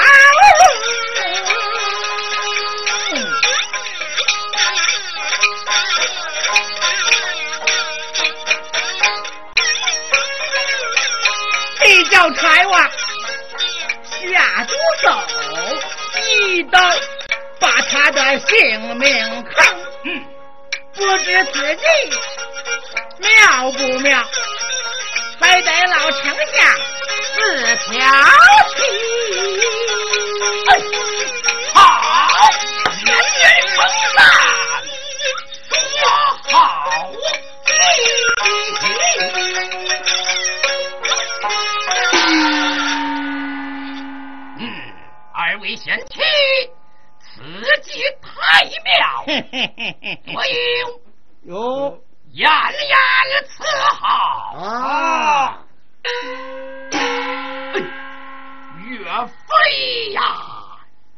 [11.80, 12.92] 这叫柴王。
[14.32, 15.08] 下毒手，
[16.22, 16.80] 一刀
[17.60, 19.54] 把他的性命坑。
[20.96, 21.84] 不知此计
[23.20, 24.26] 妙不妙，
[25.40, 26.80] 还得老丞相
[27.44, 28.00] 自挑
[28.74, 28.80] 剔。
[31.74, 31.78] 好，
[33.06, 33.76] 人人称
[34.16, 34.18] 赞，
[35.70, 35.76] 多
[36.50, 36.54] 好。
[45.62, 46.20] 为贤妻，
[47.22, 47.26] 此
[47.84, 49.24] 计太妙，
[50.34, 50.50] 所以
[51.44, 52.98] 有言言
[53.48, 53.64] 伺
[53.94, 54.02] 好
[54.62, 55.63] 啊！
[58.90, 60.22] 岳飞呀，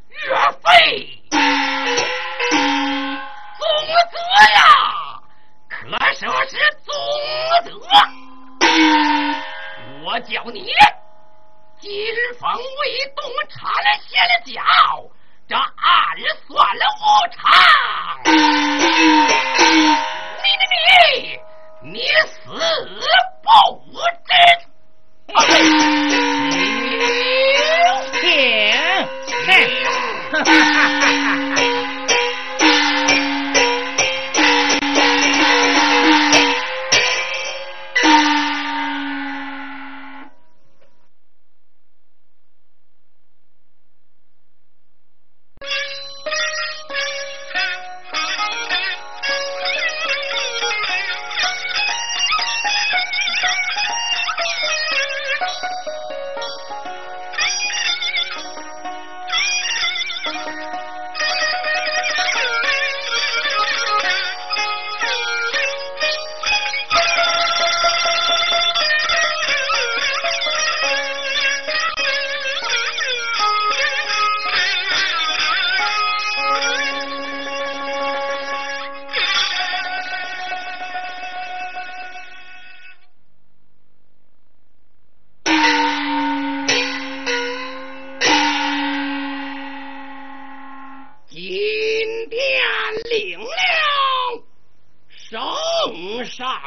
[0.09, 0.15] 岳
[0.61, 1.39] 飞，宗
[4.11, 4.15] 泽
[4.53, 5.19] 呀，
[5.67, 5.75] 可
[6.13, 6.93] 说是宗
[7.65, 7.67] 德，
[10.03, 10.69] 我叫你。
[11.79, 11.89] 金
[12.39, 13.59] 风未动，缠
[14.01, 14.61] 歇了脚，
[15.47, 15.65] 这暗
[16.47, 17.03] 算了无
[17.35, 17.41] 常。
[20.43, 20.63] 你你
[21.81, 21.97] 你，你
[22.27, 22.39] 死
[23.41, 23.49] 不
[24.25, 24.29] 知。
[25.33, 25.41] 啊
[30.31, 31.44] 哈哈哈哈哈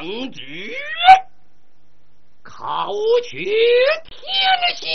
[0.00, 0.76] 当局，
[2.44, 2.92] 考
[3.24, 3.50] 取天
[4.76, 4.86] 下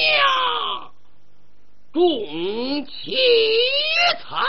[1.92, 2.06] 众
[2.86, 3.18] 奇
[4.22, 4.40] 才。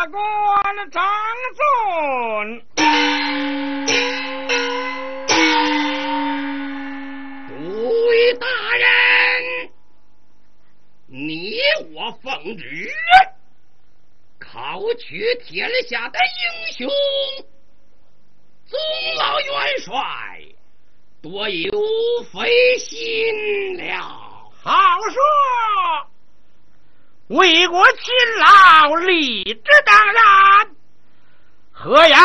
[0.00, 0.18] 大哥，
[0.76, 1.04] 那张
[1.58, 2.62] 松
[7.46, 7.52] 诸
[8.08, 8.46] 位大
[8.78, 9.70] 人，
[11.06, 11.52] 你
[11.92, 12.90] 我奉旨
[14.38, 16.88] 考取天下的英雄，
[18.64, 18.78] 宗
[19.18, 19.92] 老元帅
[21.20, 21.70] 多有
[22.32, 24.72] 费心了，好
[25.10, 26.09] 说。
[27.30, 28.02] 为国勤
[28.40, 30.70] 劳，理之当然。
[31.70, 32.18] 何言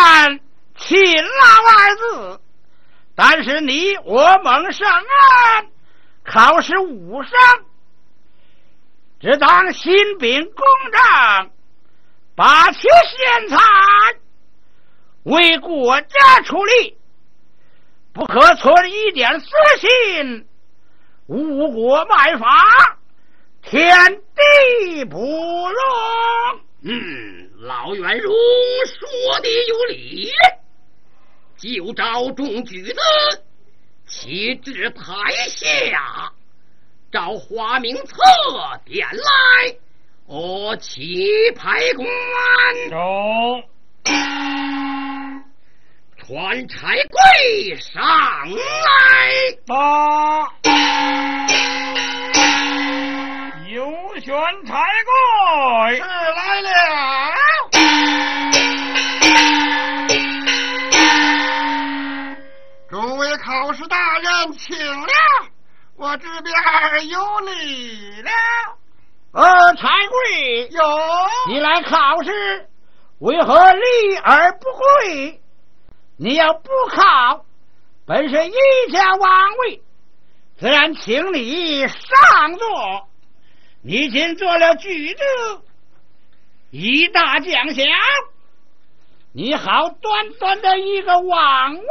[0.75, 2.41] 勤劳二字？
[3.13, 5.71] 但是你我蒙圣恩，
[6.23, 7.31] 考试武生，
[9.19, 11.51] 只当心秉公正，
[12.35, 13.57] 把旗献才，
[15.21, 16.97] 为国家出力，
[18.11, 19.45] 不可存一点私
[19.79, 20.47] 心，
[21.27, 22.97] 误国卖法。
[23.67, 23.81] 天
[24.35, 26.59] 地不容。
[26.83, 28.31] 嗯，老元荣
[28.85, 30.31] 说的有理，
[31.57, 32.93] 就照中举子。
[34.07, 35.03] 齐至台
[35.49, 36.31] 下，
[37.11, 38.13] 照花名册
[38.85, 39.75] 点来，
[40.27, 42.07] 我启牌官。
[42.91, 43.63] 中，
[46.17, 48.03] 传差柜上
[48.51, 49.57] 来。
[49.65, 50.53] 八，
[54.25, 56.69] 有选差柜是来了。
[62.89, 65.13] 诸位考试大人，请了，
[65.95, 66.55] 我这边
[67.07, 68.31] 有礼了。
[69.33, 70.83] 呃，差贵有，
[71.47, 72.67] 你来考试，
[73.19, 74.65] 为何立而不
[75.03, 75.39] 跪？
[76.17, 77.45] 你要不考，
[78.07, 79.83] 本是一家王位，
[80.57, 83.07] 自然请你上座。
[83.87, 85.21] 你今做了举子，
[86.71, 87.85] 一大将相，
[89.31, 91.81] 你好端端的一个王位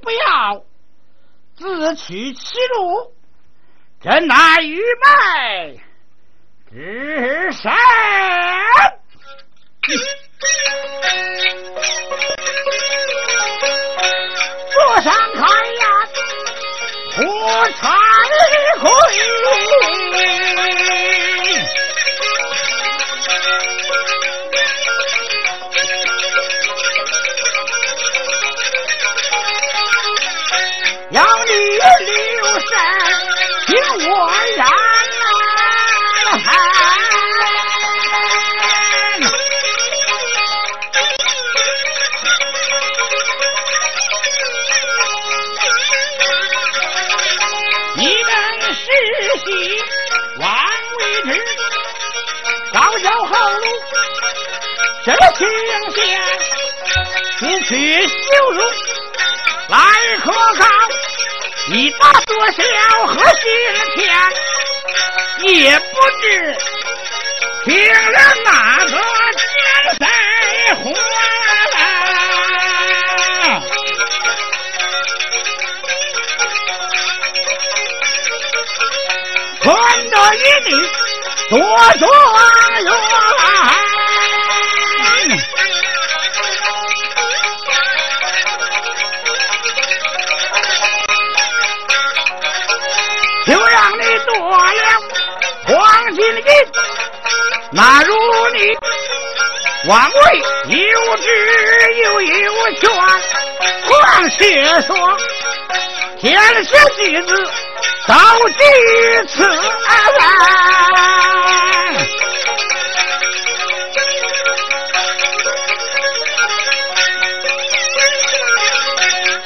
[0.00, 0.62] 不要。
[1.56, 3.12] 自取其辱，
[4.00, 5.80] 真乃愚昧
[6.70, 7.72] 之神。
[14.72, 16.08] 坐上看呀，
[17.22, 17.88] 我才
[18.80, 18.90] 会
[31.10, 31.52] 要你
[32.06, 32.70] 留神
[33.66, 33.74] 听
[34.08, 34.10] 我
[34.56, 34.79] 言。
[49.44, 49.82] 戏，
[50.38, 50.48] 王
[50.98, 51.44] 未之
[52.72, 53.66] 高叫后路，
[55.04, 55.48] 这清
[55.94, 56.00] 闲，
[57.38, 58.60] 不去羞辱，
[59.68, 59.78] 来
[60.22, 60.66] 可高，
[61.68, 62.62] 你大多小
[63.06, 63.44] 何时
[63.96, 64.14] 天，
[65.42, 65.84] 也不
[66.20, 66.56] 知
[67.64, 67.72] 听
[68.12, 69.48] 了哪个奸
[69.98, 70.06] 贼
[70.74, 70.84] 还。
[79.70, 79.78] 穿
[80.10, 80.70] 着衣女
[81.48, 81.58] 多
[81.98, 82.08] 左
[82.80, 82.90] 右。
[93.46, 94.82] 就让你多了
[95.66, 96.42] 黄金银，
[97.70, 98.12] 那如
[98.50, 98.76] 你
[99.88, 100.18] 王位
[100.66, 101.24] 有职
[102.02, 102.90] 又有权，
[103.86, 105.16] 况且说
[106.18, 106.34] 天
[106.64, 107.50] 下弟子。
[108.10, 108.64] 到底
[109.28, 109.54] 此人，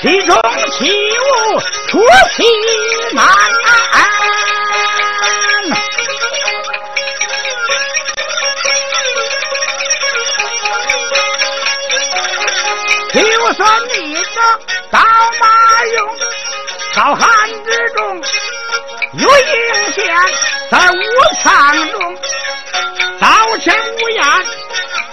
[0.01, 0.35] 其中
[0.79, 0.81] 起
[1.21, 2.01] 舞出
[2.35, 2.43] 奇
[3.13, 3.23] 难。
[13.13, 14.21] 就算你个
[14.91, 14.99] 赵
[15.39, 15.45] 马
[15.85, 15.99] 勇。
[16.95, 17.29] 朝寒
[17.65, 18.23] 之中
[19.15, 20.17] 有阴险，
[20.71, 20.95] 在武
[21.43, 22.17] 常中
[23.19, 24.25] 刀枪无眼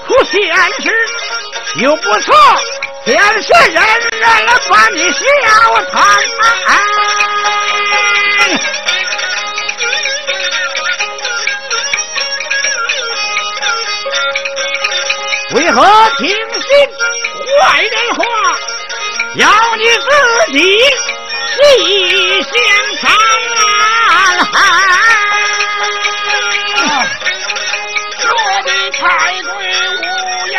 [0.05, 0.95] 出现时
[1.77, 2.35] 又不错，
[3.03, 5.19] 便是人人来把你笑
[5.91, 6.01] 谈。
[15.55, 15.81] 为何
[16.19, 16.37] 听信
[17.59, 18.23] 坏人话，
[19.37, 20.79] 要你自己？
[21.59, 22.51] 你先
[23.01, 23.11] 放
[23.57, 23.81] 马
[28.63, 30.01] 的太对无
[30.47, 30.55] 言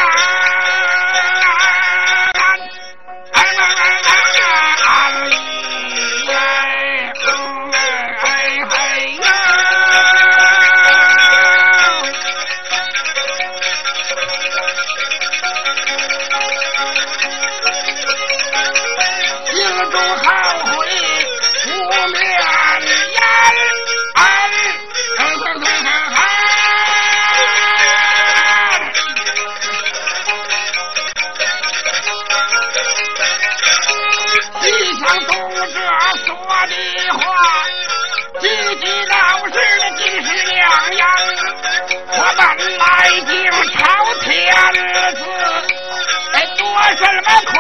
[47.25, 47.55] 么亏，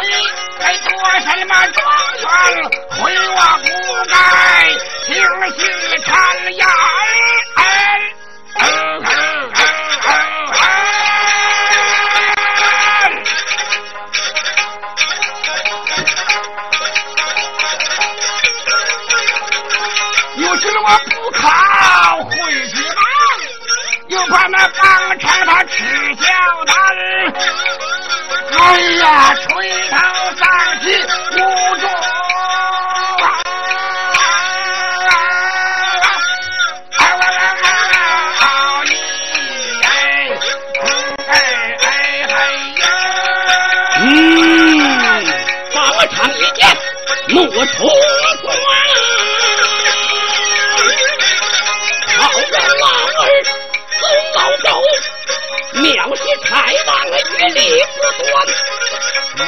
[0.61, 0.91] 还做
[1.21, 1.81] 什么状
[2.19, 2.27] 元？
[2.91, 3.67] 回我不
[4.09, 4.15] 该
[5.07, 5.11] 听
[5.59, 5.61] 戏
[6.05, 6.11] 看
[6.55, 6.63] 眼。
[20.85, 21.31] 我不
[22.25, 22.31] 回
[22.69, 22.75] 去，
[24.09, 25.85] 又怕那帮成他耻
[26.17, 26.25] 笑
[26.67, 26.73] 咱。
[28.65, 29.47] 哎呀，垂
[29.91, 29.97] 头
[30.39, 30.49] 丧
[30.83, 30.85] 气，
[31.33, 31.37] 无
[31.81, 31.83] 助。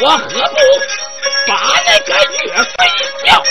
[0.04, 0.28] 我何不
[1.46, 1.56] 把
[1.86, 2.12] 那个
[2.44, 2.76] 岳飞
[3.24, 3.42] 叫，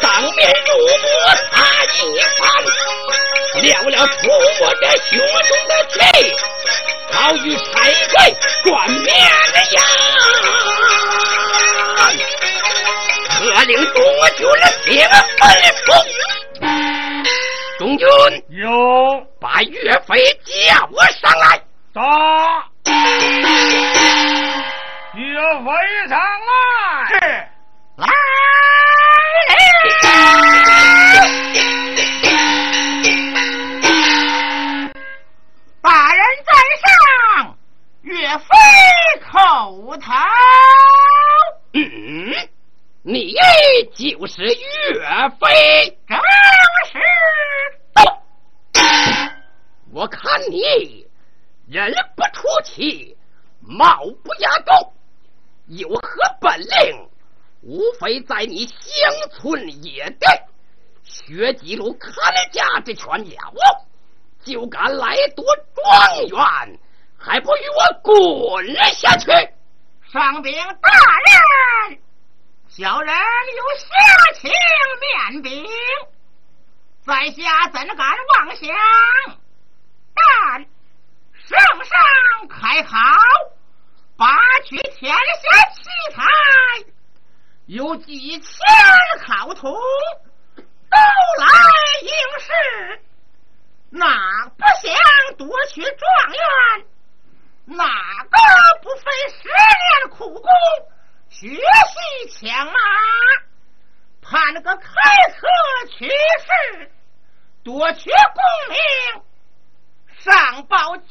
[0.00, 0.70] 当面辱
[1.02, 1.04] 没
[1.50, 1.96] 他一
[2.38, 2.40] 番，
[3.64, 4.14] 了了出
[4.60, 5.98] 我这胸中的气，
[7.10, 7.66] 好与柴
[8.12, 8.14] 贵
[8.62, 9.08] 转面
[9.72, 9.82] 呀，
[13.28, 13.98] 可令东
[14.36, 14.88] 军的兵
[15.40, 15.42] 奔
[15.84, 15.86] 冲。
[17.80, 18.06] 东军
[18.50, 18.70] 有，
[19.40, 19.74] 把岳
[20.06, 20.14] 飞
[20.44, 21.60] 叫我上来。
[21.92, 22.00] 走。
[25.64, 27.08] 非常爱。
[27.08, 27.14] 是，
[27.96, 28.12] 来了。
[35.80, 36.52] 大人在
[36.82, 37.56] 上，
[38.02, 38.44] 岳飞
[39.24, 40.12] 叩头。
[41.74, 41.80] 嗯，
[43.02, 43.34] 你
[43.94, 44.50] 就是岳
[45.38, 46.18] 飞，正
[46.90, 46.98] 是。
[49.92, 51.06] 我看你
[51.68, 53.16] 人不出奇，
[53.60, 54.92] 貌不压众，
[55.66, 56.02] 有何
[56.40, 57.08] 本领？
[57.62, 60.26] 无非在你乡村野地
[61.02, 62.12] 学几路看
[62.52, 63.52] 家之犬鸟
[64.44, 65.44] 就敢来夺
[65.74, 66.78] 庄园
[67.18, 69.26] 还不与我滚下去？
[70.12, 70.90] 上禀大
[71.90, 71.98] 人
[72.68, 73.12] 小人
[73.56, 73.86] 有下
[74.40, 74.52] 情
[75.32, 75.66] 面禀
[77.04, 78.68] 在下怎敢妄想？
[80.14, 80.66] 但
[81.34, 82.96] 圣上还好！
[84.16, 84.26] 拔
[84.64, 85.18] 取天下
[85.74, 85.82] 奇
[86.14, 86.24] 才，
[87.66, 88.48] 有几千
[89.26, 90.96] 考童都
[91.38, 91.50] 来
[92.00, 92.08] 应
[92.40, 93.00] 试，
[93.90, 95.92] 哪不想夺取状
[96.32, 96.86] 元？
[97.66, 97.84] 哪
[98.24, 99.04] 个不费
[99.42, 100.48] 十年苦功
[101.28, 102.72] 学习强马，
[104.22, 104.88] 盼那个开
[105.38, 105.46] 科
[105.90, 106.90] 取士，
[107.62, 108.78] 夺取功名，
[110.16, 111.06] 上报君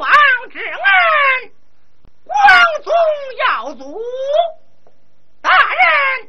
[0.00, 1.52] 王之恩，
[2.28, 2.38] 光
[2.84, 2.92] 宗
[3.48, 3.98] 耀祖。
[5.40, 6.28] 大人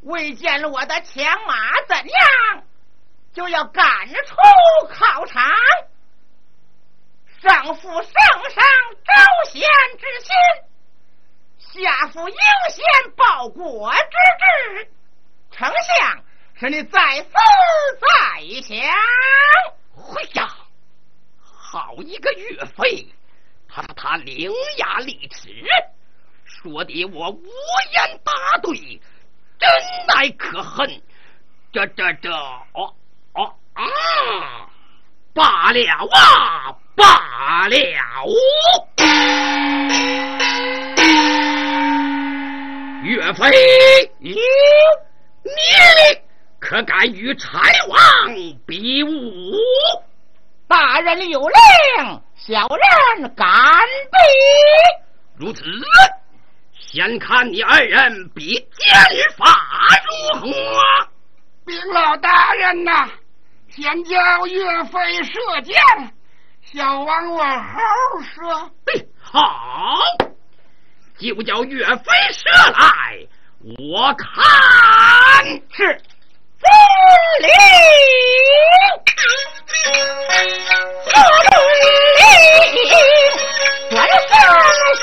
[0.00, 1.54] 未见了我的枪马
[1.86, 2.64] 怎样，
[3.34, 4.36] 就要赶出
[4.90, 5.44] 考场？
[7.42, 8.64] 上负圣上
[9.04, 9.12] 招
[9.52, 9.60] 贤
[9.98, 12.36] 之心，下负应
[12.70, 14.00] 贤报国之
[14.80, 14.90] 志。
[15.52, 16.24] 丞相，
[16.58, 17.30] 是你在思
[18.00, 18.76] 在想？
[19.94, 20.48] 会呀，
[21.40, 23.06] 好一个岳飞，
[23.68, 25.48] 他他他伶牙俐齿，
[26.44, 27.42] 说的我无
[27.92, 28.32] 言答
[28.62, 29.00] 对，
[29.58, 29.68] 真
[30.06, 31.02] 乃可恨。
[31.70, 32.94] 这这这，哦
[33.34, 33.82] 哦啊，
[35.34, 36.74] 罢了啊！
[36.96, 37.76] 罢了，
[43.04, 44.30] 岳飞，你
[45.42, 45.52] 你
[46.58, 47.98] 可敢与柴王
[48.66, 49.54] 比武？
[50.66, 53.46] 大人有令，小人敢
[54.10, 54.16] 比。
[55.36, 55.62] 如此，
[56.72, 58.96] 先看你二人比剑
[59.36, 59.44] 法
[60.32, 60.50] 如何？
[61.66, 63.10] 禀老大人呐，
[63.68, 65.76] 先叫岳飞射箭。
[66.62, 67.80] 小王往后
[68.34, 68.70] 说
[69.20, 69.42] ：“好，
[71.18, 73.26] 就叫岳飞射来，
[73.78, 76.00] 我看是
[76.60, 76.66] 金
[77.46, 77.50] 陵，
[81.06, 81.10] 何
[81.44, 82.20] 东陵，
[83.90, 84.32] 我的伤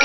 [0.00, 0.04] 心。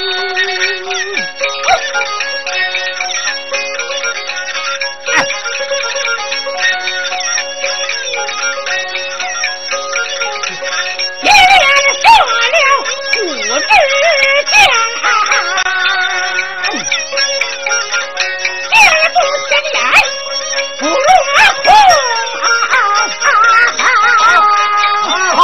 [14.51, 14.55] 天
[15.01, 15.03] 看，
[18.69, 18.73] 天
[19.13, 19.17] 公
[19.47, 19.75] 显眼，
[20.77, 20.91] 不如
[21.33, 21.67] 红。
[25.37, 25.39] 好，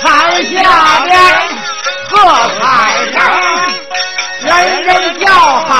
[0.00, 0.04] 台
[0.42, 0.56] 下
[1.04, 1.08] 边
[2.08, 2.12] 喝
[2.58, 2.60] 彩
[3.12, 3.18] 声，
[4.42, 4.48] 人
[4.84, 4.88] 人
[5.18, 5.70] 叫好，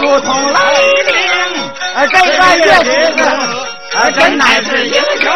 [0.00, 0.56] 如同雷
[1.06, 1.08] 鸣。
[2.10, 3.20] 这个这日子，
[4.18, 5.26] 真乃是英雄，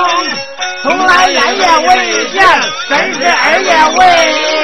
[0.83, 1.91] 从来人也未
[2.31, 2.41] 见，
[2.89, 3.69] 真是二也
[3.99, 4.62] 未。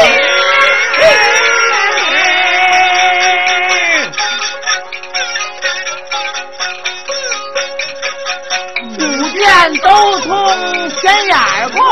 [8.98, 9.02] 五
[9.32, 11.82] 殿都通玄雅峰，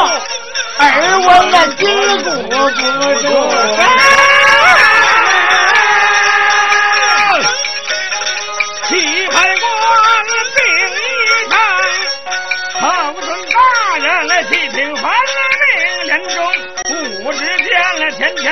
[0.78, 0.82] 而
[1.20, 1.86] 我们今
[2.24, 2.54] 古不
[3.20, 3.24] 修。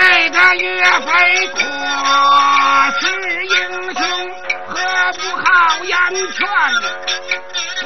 [0.00, 1.08] 这个岳飞
[1.48, 1.60] 可
[3.00, 3.02] 是
[3.44, 3.52] 英
[3.92, 4.02] 雄，
[4.66, 4.72] 何
[5.12, 5.44] 不好
[5.84, 5.94] 言
[6.32, 6.40] 劝？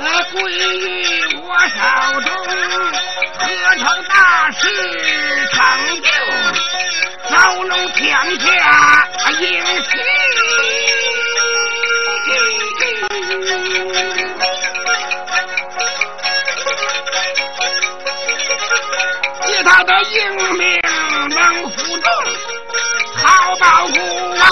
[0.00, 1.74] 呃，归于我手
[2.20, 2.26] 中，
[3.36, 3.42] 何
[3.78, 4.14] 愁大
[4.52, 4.62] 事
[5.48, 5.56] 成
[6.02, 6.06] 就，
[7.34, 7.34] 收
[7.64, 8.06] 拢天
[8.38, 9.08] 下
[9.40, 9.82] 英雄？
[19.54, 20.80] 借他的英明
[21.30, 22.10] 能服众，
[23.22, 23.94] 好报孤
[24.36, 24.42] 王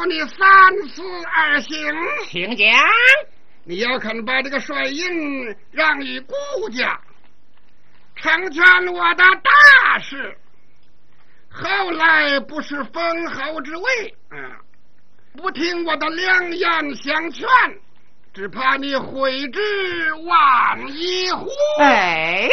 [0.00, 1.76] 要你三思而行。
[2.30, 2.66] 请讲。
[3.64, 6.34] 你要肯把这个帅印让与顾
[6.70, 6.98] 家，
[8.16, 8.64] 成全
[8.94, 10.38] 我的大事，
[11.50, 14.50] 后来不是封侯之位，嗯，
[15.36, 17.46] 不听我的良言相劝，
[18.32, 19.60] 只怕你悔之
[20.14, 21.46] 晚矣乎！
[21.80, 22.48] 哎，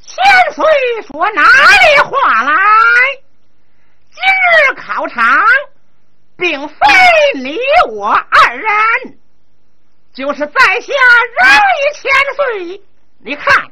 [0.00, 0.64] 千岁
[1.06, 2.54] 说哪里话来？
[4.10, 4.22] 今
[4.72, 5.22] 日考场，
[6.40, 6.76] 并非
[7.34, 7.58] 你
[7.90, 8.66] 我二人，
[10.14, 10.92] 就是在下
[11.36, 12.82] 人与千岁。
[13.18, 13.70] 你看，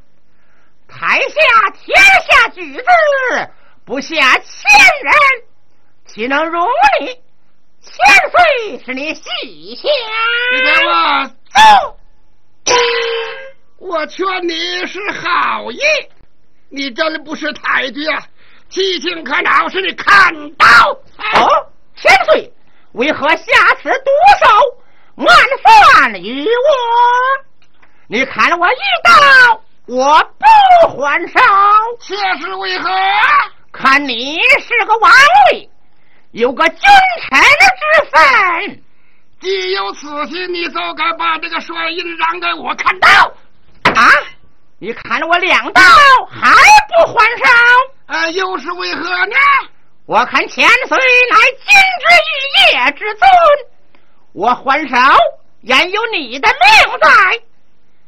[0.86, 1.96] 台下天
[2.30, 2.84] 下举子
[3.86, 4.70] 不下千
[5.02, 5.14] 人，
[6.04, 6.68] 岂能容
[7.00, 7.06] 你？
[7.80, 7.96] 千
[8.30, 9.22] 岁是你细
[9.76, 9.90] 想。
[10.52, 11.98] 你给我走。
[13.78, 15.80] 我劝你是好意，
[16.68, 18.22] 你真不识抬举啊！
[18.68, 22.52] 七情可恼，是你看刀哦，千岁
[22.98, 23.44] 为何下
[23.80, 24.10] 此毒
[24.40, 25.28] 手，暗
[25.62, 26.50] 算于我？
[28.08, 31.38] 你砍了我一刀，我不还手。
[32.00, 32.90] 却是为何？
[33.70, 35.12] 看你是个王
[35.52, 35.70] 位，
[36.32, 36.78] 有个君
[37.30, 38.82] 臣之分。
[39.38, 43.08] 既有此心，你就该把这个帅印让给我看到
[43.94, 44.10] 啊！
[44.80, 45.80] 你砍了我两刀，
[46.28, 46.50] 还
[46.88, 47.44] 不还手？
[48.06, 49.36] 啊，又是为何呢？
[50.08, 51.68] 我看千岁乃金
[52.00, 52.32] 枝玉
[52.72, 53.28] 叶之尊，
[54.32, 54.96] 我还手
[55.64, 57.10] 焉有你的命在？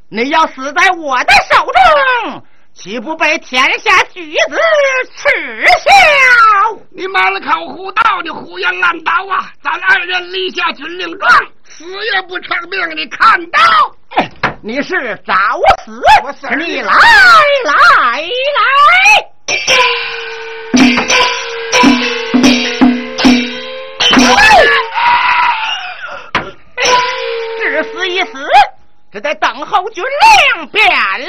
[0.09, 4.59] 你要死在我的手中，岂不被天下举子
[5.15, 6.79] 耻笑？
[6.91, 9.53] 你满口胡道，你胡言乱道啊！
[9.63, 11.31] 咱二人立下军令状，
[11.69, 12.97] 死也不偿命。
[12.97, 13.61] 你看到？
[14.63, 15.35] 你是找
[15.85, 16.01] 死？
[16.25, 16.95] 我死你来
[17.65, 18.25] 来来！
[27.83, 28.33] 至死一死，
[29.11, 31.29] 只得等候军令便了。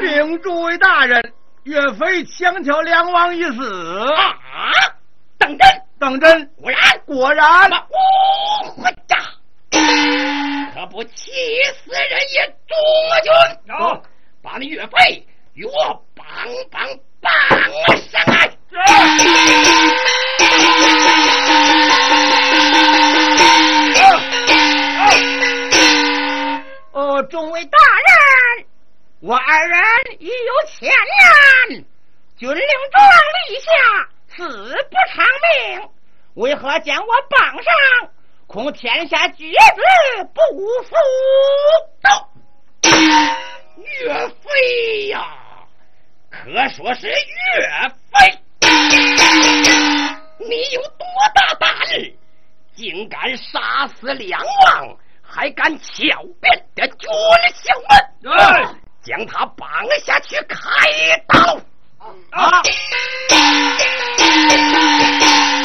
[0.00, 1.32] 禀诸位大人，
[1.62, 4.04] 岳飞枪挑梁王一死。
[4.14, 4.34] 啊！
[5.38, 5.68] 当真？
[6.00, 6.46] 当真？
[6.60, 7.00] 果然？
[7.06, 7.70] 果然。
[8.76, 9.16] 我哒！
[10.74, 11.30] 可不气
[11.84, 12.46] 死人也！
[12.66, 12.76] 中
[13.22, 13.32] 军，
[13.66, 14.02] 有，
[14.42, 15.24] 把那岳飞
[15.54, 16.26] 与我绑
[16.70, 16.82] 绑
[17.20, 17.30] 绑
[18.10, 18.50] 上来！
[27.24, 28.66] 众位大人，
[29.20, 29.78] 我二人
[30.18, 30.88] 已有千
[31.68, 31.84] 年，
[32.36, 32.56] 军令
[32.92, 33.02] 状
[33.48, 33.70] 立下，
[34.36, 34.42] 死
[34.90, 35.26] 不偿
[35.76, 35.88] 命，
[36.34, 37.72] 为何将我绑上？
[38.46, 39.58] 恐天下举子
[40.32, 40.40] 不
[40.84, 40.94] 服。
[43.76, 45.36] 岳飞呀，
[46.30, 47.14] 可说是岳
[48.12, 48.38] 飞，
[50.38, 51.70] 你有多大胆，
[52.74, 54.96] 竟敢杀死梁王？
[55.30, 57.06] 还敢狡辩的军
[57.54, 57.74] 校
[58.24, 59.68] 们，将他绑
[60.00, 60.56] 下去开
[61.28, 61.60] 刀！
[62.30, 62.62] 啊！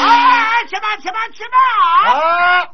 [0.00, 2.12] 哎，且慢，且慢，且慢！
[2.12, 2.68] 啊！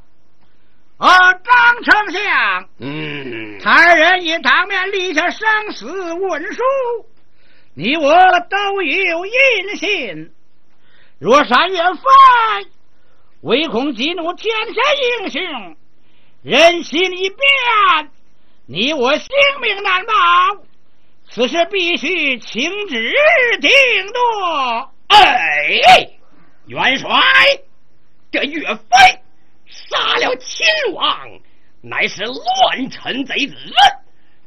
[0.98, 6.62] 啊，张丞相，嗯，二人已当面立下生死文书，
[7.74, 8.12] 你我
[8.50, 10.34] 都有印信。
[11.20, 12.02] 若山岳犯，
[13.42, 14.82] 唯恐激怒天下
[15.22, 15.76] 英雄。
[16.42, 18.10] 人心一变，
[18.64, 19.26] 你我性
[19.60, 20.12] 命难保，
[21.30, 23.14] 此事必须请旨
[23.60, 23.70] 定
[24.10, 24.90] 夺。
[25.08, 26.08] 哎，
[26.64, 27.10] 元帅，
[28.32, 29.20] 这岳飞
[29.66, 31.28] 杀了秦王，
[31.82, 33.54] 乃是乱臣贼子，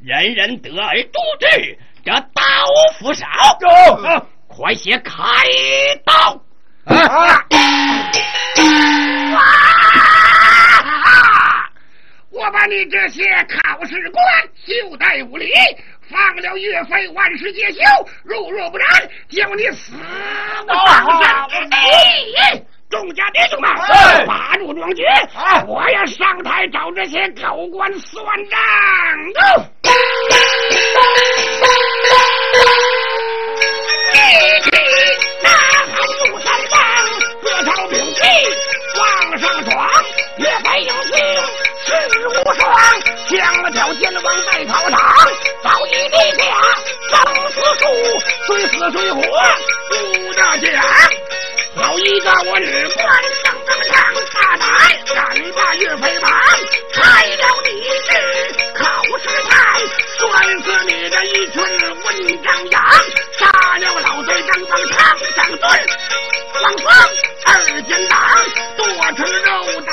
[0.01, 2.41] 人人得而诛之，这刀
[2.97, 3.27] 斧少，
[4.47, 5.13] 快些开
[6.03, 6.41] 刀！
[6.85, 7.45] 啊！
[12.43, 14.21] 我把你这些考试官
[14.65, 15.53] 休待无礼，
[16.11, 17.79] 放了岳飞，万事皆休。
[18.25, 21.69] 如若不然，叫你死不葬身。
[21.71, 23.71] 哎，众家弟兄们，
[24.27, 25.03] 把住庄局，
[25.67, 28.59] 我要上台找这些狗官算账。
[34.11, 34.17] 一
[34.63, 34.69] 起
[35.41, 36.77] 呐喊入山岗，
[37.41, 38.21] 各朝兵器
[38.99, 39.89] 往上闯，
[40.39, 41.62] 岳飞英雄。
[42.01, 42.63] 世无双，
[43.29, 44.97] 抢了条剑王在操场，
[45.63, 46.43] 早已立下
[47.09, 47.13] 生
[47.51, 47.83] 死书，
[48.47, 49.21] 谁死谁活
[49.89, 49.93] 不
[50.33, 50.83] 得讲。
[51.75, 53.05] 好一个我日官
[53.43, 54.67] 声正强，大胆
[55.13, 56.31] 敢把岳飞绑，
[56.93, 57.69] 开了你
[58.07, 58.09] 是
[58.73, 58.83] 考
[59.19, 59.51] 试台，
[60.17, 60.21] 摔
[60.63, 61.55] 死你的一群
[62.03, 62.83] 文章羊，
[63.37, 63.41] 杀
[63.77, 65.63] 了老贼张方场上蹲，
[66.61, 66.85] 王峰
[67.45, 68.19] 二奸党
[68.77, 69.91] 剁成肉打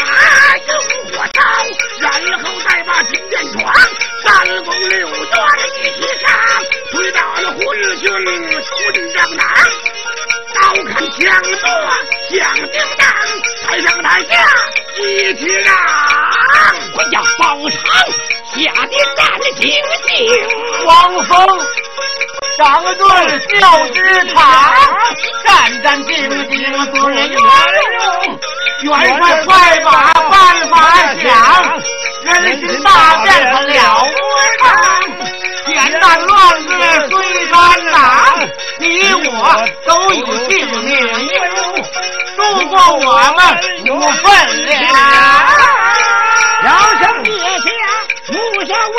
[0.68, 0.70] 用
[1.12, 1.39] 火烧。
[1.99, 3.75] 然后再把金殿闯，
[4.25, 5.17] 三宫六院
[5.83, 6.31] 一起上，
[6.93, 7.59] 推倒了昏
[7.99, 9.47] 君混账党，
[10.55, 11.19] 刀砍枪
[11.61, 11.65] 剁
[12.31, 13.03] 响叮当，
[13.67, 14.33] 台上台下
[14.99, 15.75] 一起嚷，
[16.95, 17.79] 我要包场
[18.55, 19.19] 下的战
[19.57, 19.61] 兢
[20.07, 20.09] 兢，
[20.87, 21.67] 王峰。
[22.57, 22.99] 张盾
[23.59, 23.99] 教之
[24.35, 24.39] 场，
[25.45, 26.09] 战战兢
[26.49, 26.53] 兢
[26.93, 28.39] 尊元荣。
[28.83, 30.75] 元帅快把办法
[31.23, 31.80] 想，
[32.24, 32.89] 人心大
[33.23, 33.74] 变他了
[34.05, 34.19] 不
[34.59, 34.62] 成。
[35.66, 35.70] 简
[36.01, 36.32] 单乱
[36.62, 36.69] 子
[37.11, 37.12] 虽
[37.44, 37.52] 然
[37.93, 37.98] 难，
[38.78, 39.28] 你我
[39.86, 40.51] 都有性
[40.82, 40.90] 命
[41.28, 41.36] 忧。
[42.36, 43.39] 如果我们
[43.85, 44.74] 有分量，
[46.65, 46.66] 要
[47.01, 47.66] 想灭下
[48.28, 48.35] 木
[48.65, 48.98] 下威，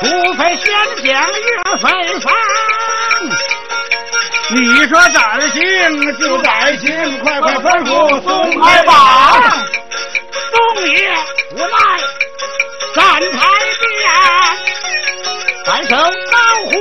[0.00, 0.02] 除
[0.34, 0.64] 非先
[1.04, 1.46] 将岳
[1.78, 1.84] 飞
[2.20, 2.26] 放。
[4.54, 8.92] 你说暂行就暂行，快快吩咐松开吧。
[10.50, 10.88] 松你
[11.52, 11.76] 无奈
[12.94, 13.38] 站台
[13.80, 13.90] 边，
[15.64, 15.98] 三声
[16.30, 16.36] 保
[16.70, 16.72] 护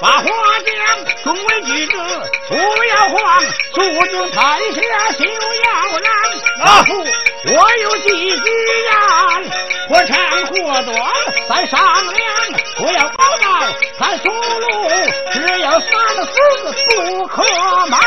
[0.00, 0.24] 把话
[0.66, 0.74] 讲。
[1.24, 1.92] 众位举子
[2.48, 3.42] 不要慌，
[3.72, 4.36] 速军台
[4.72, 4.78] 下
[5.12, 5.24] 休
[5.64, 5.68] 要
[6.00, 6.06] 嚷。
[6.66, 6.88] 老夫
[7.46, 8.46] 我有几句
[8.84, 8.92] 言，
[9.88, 10.14] 或长
[10.46, 10.94] 或短，
[11.48, 11.80] 再商
[12.12, 12.22] 量。
[12.76, 13.46] 不要报告，
[13.98, 14.66] 咱输路
[15.32, 15.90] 只有三
[16.26, 16.32] 思
[16.90, 17.42] 不可
[17.88, 17.98] 忙。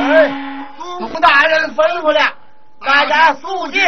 [0.00, 0.12] 哎，
[0.98, 2.20] 宋大人吩咐了，
[2.84, 3.80] 大家肃静，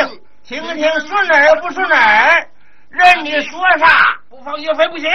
[0.47, 2.49] 听听顺耳不顺耳。
[2.89, 5.11] 任你说啥，不放岳飞不行。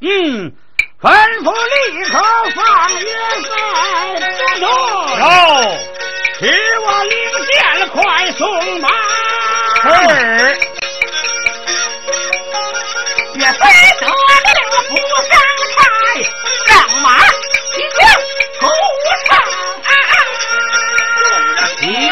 [0.00, 0.52] 嗯，
[1.00, 2.18] 吩咐立刻
[2.54, 2.64] 放
[2.94, 3.06] 岳
[3.42, 3.48] 飞
[4.38, 4.66] 站住。
[5.18, 5.24] 有，
[6.38, 6.44] 使
[6.80, 7.12] 我领
[7.46, 8.88] 箭快送马。
[9.82, 9.86] 是。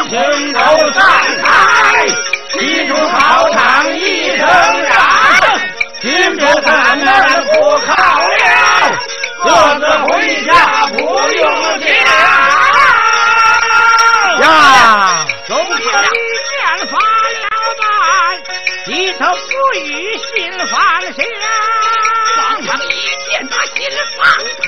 [0.08, 0.10] 声。
[0.10, 0.60] 齐军都
[0.92, 1.02] 上
[1.42, 2.06] 台，
[2.50, 3.58] 齐出考场
[3.96, 3.98] 一
[4.36, 4.92] 声嚷，
[6.00, 7.04] 听着咱们
[7.46, 7.52] 不
[7.86, 7.92] 考
[8.28, 8.34] 了，
[9.42, 9.46] 各
[9.80, 10.10] 自回
[10.44, 10.50] 家
[10.88, 10.98] 不
[11.32, 11.42] 用
[11.80, 11.86] 讲。
[14.40, 16.08] 呀，都是一剑发了
[19.18, 20.72] 头不与心放
[21.12, 21.22] 下。
[22.36, 22.90] 皇上一
[23.28, 23.74] 见他心
[24.16, 24.22] 放
[24.62, 24.66] 脱，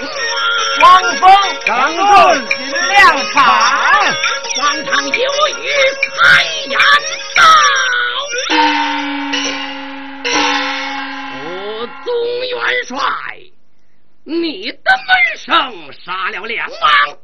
[0.81, 0.85] 王
[1.17, 1.25] 峰
[1.67, 2.05] 刚中
[2.49, 2.97] 心凉
[3.33, 3.37] 场，
[4.57, 5.61] 皇上有语
[6.15, 6.17] 开
[6.69, 6.79] 言
[7.37, 7.39] 道：
[11.45, 11.47] 我
[12.05, 12.07] 宗
[12.47, 12.55] 元
[12.87, 12.95] 帅，
[14.25, 17.19] 你的门生杀了梁王，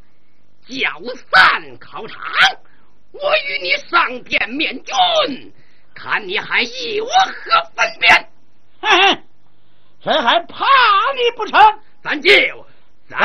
[0.69, 0.75] 教
[1.31, 1.33] 散
[1.79, 2.21] 考场，
[3.13, 4.93] 我与你上殿面君，
[5.95, 8.29] 看你还有何分辨？
[8.81, 9.23] 哼哼，
[10.03, 10.67] 谁还怕
[11.15, 11.61] 你不成？
[12.03, 12.31] 咱就
[13.09, 13.17] 走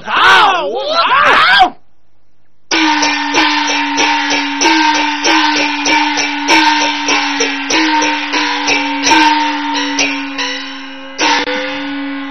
[0.00, 1.72] 走走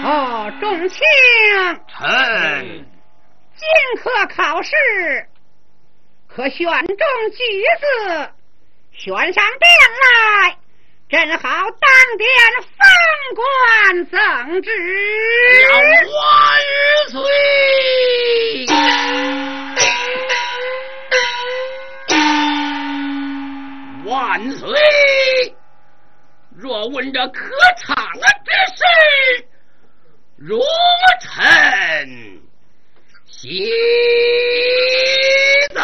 [0.05, 0.97] 哦，众卿，
[1.87, 2.85] 臣
[3.55, 3.67] 今
[4.01, 4.71] 科考试，
[6.27, 6.95] 可选中
[7.31, 7.43] 举
[7.79, 8.31] 子，
[8.99, 9.63] 选上殿
[10.01, 10.57] 来，
[11.07, 12.27] 正好当殿
[12.59, 12.75] 封
[13.33, 13.41] 官
[14.07, 14.69] 赠职。
[16.05, 16.19] 万
[17.07, 17.15] 岁！
[24.03, 24.67] 万岁！
[26.57, 27.95] 若问这可唱
[28.43, 28.83] 之事，
[30.35, 30.61] 如
[31.21, 32.41] 臣
[33.25, 33.65] 西
[35.73, 35.81] 走。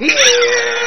[0.00, 0.08] 您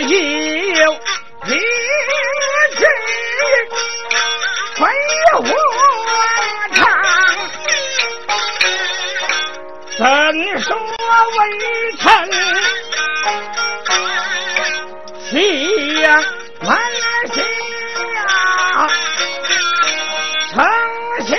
[0.00, 1.48] 有一
[2.76, 2.80] 只
[4.76, 4.80] 飞
[5.34, 5.38] 火
[6.74, 6.78] 长，
[9.98, 10.02] 怎
[10.60, 10.66] 说
[11.36, 11.40] 微
[11.98, 12.02] 臣
[15.30, 15.32] 气
[16.60, 16.66] 满
[17.32, 17.36] 心
[18.14, 18.16] 呀，
[20.52, 20.56] 诚
[21.26, 21.30] 心。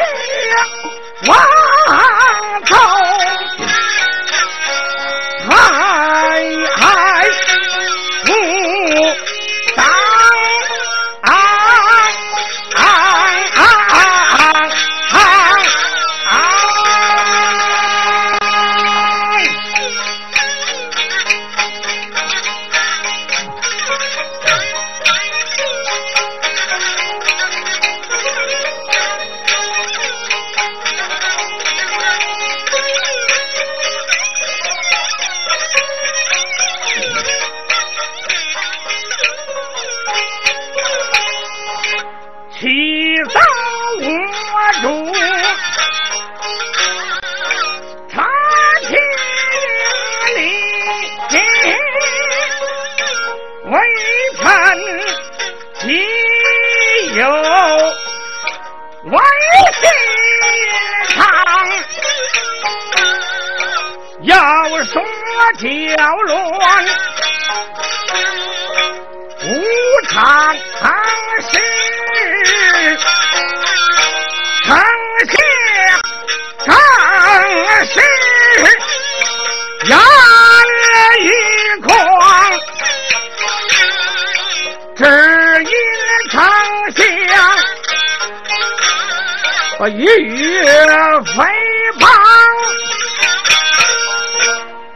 [89.80, 91.44] 我与飞
[92.02, 92.08] 豹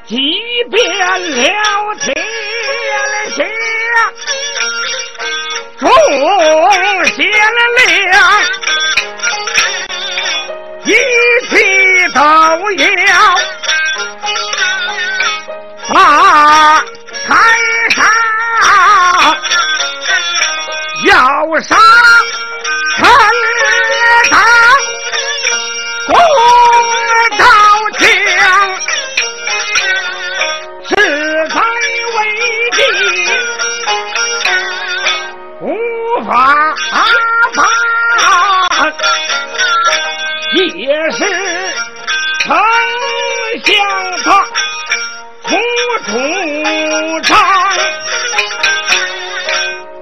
[0.06, 0.18] 即
[0.70, 0.82] 便
[1.32, 2.14] 了天
[3.34, 3.44] 下
[5.80, 5.90] 忠
[7.16, 7.26] 贤
[7.88, 8.14] 良
[10.84, 10.92] 一
[11.50, 11.56] 起
[12.14, 12.20] 都
[12.72, 13.36] 要
[15.94, 16.84] 把
[17.26, 17.32] 泰
[17.96, 18.06] 山
[21.06, 21.78] 要杀。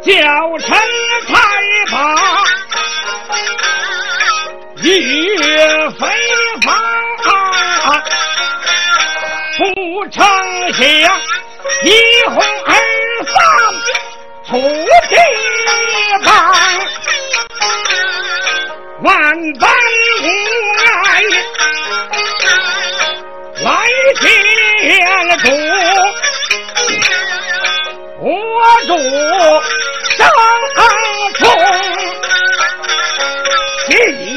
[0.03, 0.11] 叫
[0.59, 0.67] 臣
[1.27, 1.29] 才
[1.91, 1.93] 把
[4.81, 4.85] 一
[5.99, 6.01] 非
[6.61, 6.67] 法，
[9.57, 9.61] 不
[10.09, 10.17] 成
[10.73, 10.83] 想
[11.83, 11.87] 一
[12.29, 12.35] 哄
[12.65, 12.69] 而
[13.25, 13.33] 散，
[14.47, 14.49] 出
[15.09, 15.13] 地
[16.23, 16.29] 方，
[19.03, 19.11] 万
[19.59, 19.63] 般
[20.23, 20.25] 无
[20.77, 20.85] 奈
[23.63, 23.65] 来
[24.19, 24.21] 见
[25.39, 25.45] 主，
[28.23, 28.29] 我
[28.85, 28.93] 主
[30.15, 30.29] 上
[31.39, 31.41] 中。
[33.89, 34.30] 教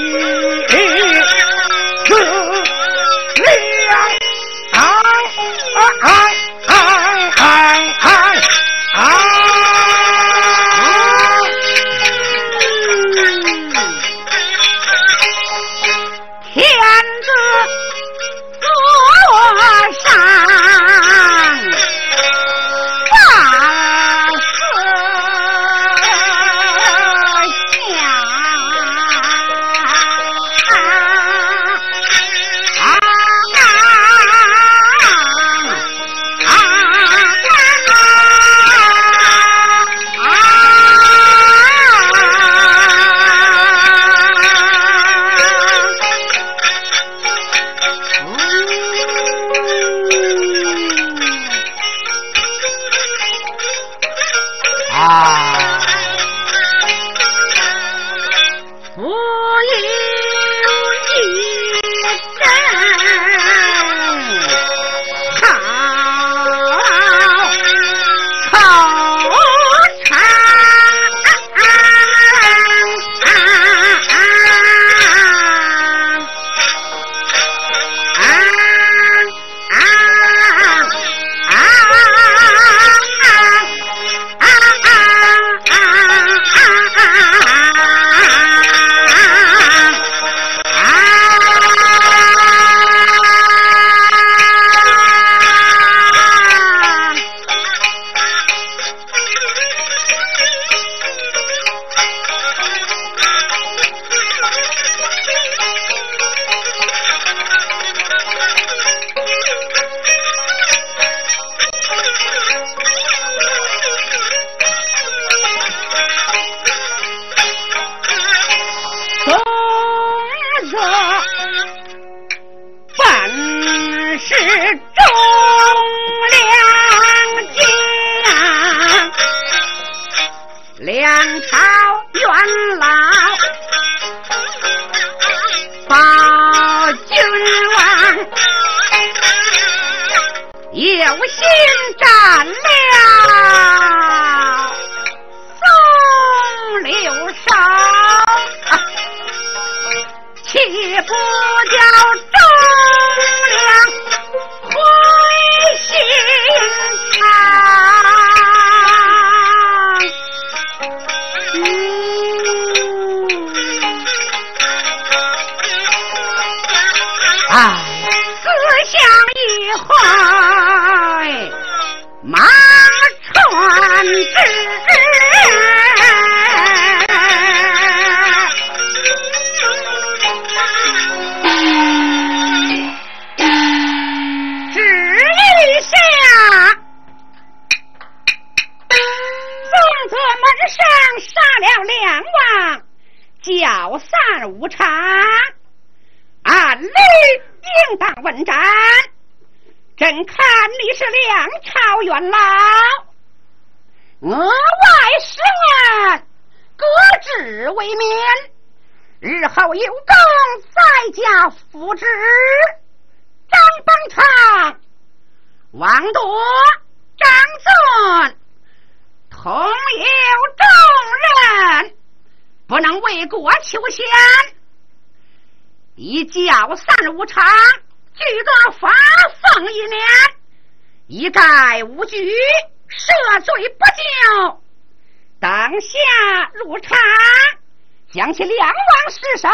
[238.45, 239.49] 两王世寿，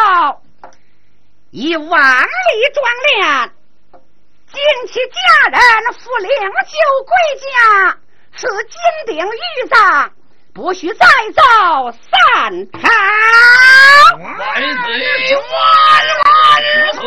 [1.50, 2.28] 以万里
[2.74, 2.84] 壮
[3.14, 3.52] 练，
[4.50, 5.18] 尽其家
[5.50, 5.58] 人
[5.94, 6.74] 复领救
[7.06, 7.48] 归家，
[8.36, 8.74] 此金
[9.06, 10.12] 鼎玉葬。
[10.52, 12.80] 不许再造三堂。
[14.18, 15.36] 万岁！
[15.36, 15.40] 万
[16.18, 16.28] 万
[16.94, 17.00] 岁！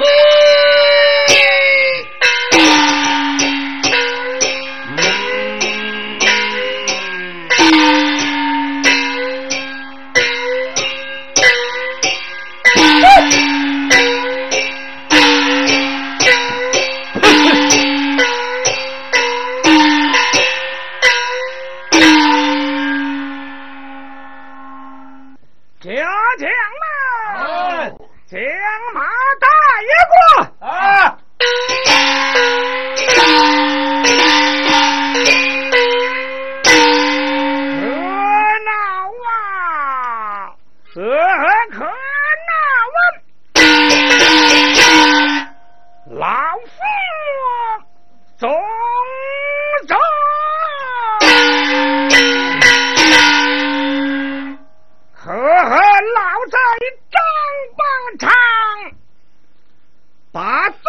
[60.31, 60.81] 把罪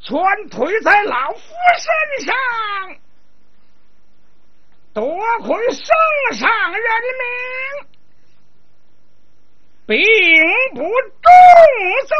[0.00, 0.16] 全
[0.48, 1.38] 推在老夫
[1.78, 2.34] 身上，
[4.92, 5.04] 多
[5.42, 5.86] 亏圣
[6.32, 6.82] 上人
[7.20, 7.88] 命，
[9.86, 9.94] 并
[10.74, 11.30] 不重
[12.08, 12.14] 责，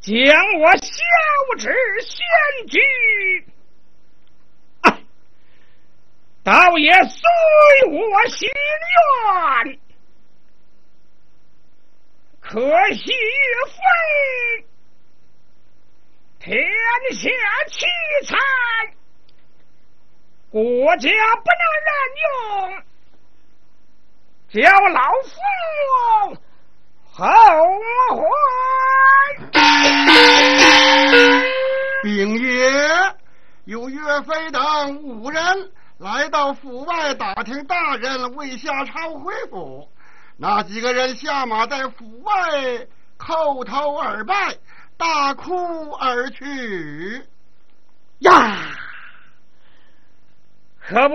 [0.00, 0.12] 将
[0.60, 0.92] 我小
[1.58, 1.64] 侄
[2.02, 2.14] 献
[2.68, 2.78] 举。
[6.44, 7.20] 倒也随
[7.90, 8.48] 我心
[9.64, 9.80] 愿，
[12.48, 13.76] 可惜岳飞
[16.38, 16.56] 天
[17.12, 17.28] 下
[17.68, 17.84] 凄
[18.24, 18.38] 惨，
[20.48, 21.10] 国家
[21.42, 21.90] 不能任
[22.22, 22.30] 用，
[24.52, 25.30] 叫老夫
[27.10, 27.26] 后
[28.14, 28.18] 悔。
[32.04, 32.46] 禀爷
[33.64, 35.72] 有岳飞等五人。
[35.98, 39.88] 来到府外打听大人为夏朝回府，
[40.38, 42.32] 那几个人下马在府外
[43.18, 44.34] 叩头而拜，
[44.98, 47.22] 大哭而去。
[48.18, 48.56] 呀，
[50.86, 51.14] 可不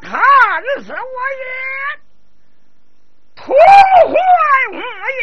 [0.00, 0.20] 看
[0.82, 1.44] 死我也，
[3.36, 4.14] 痛坏
[4.72, 4.78] 我
[5.20, 5.22] 也，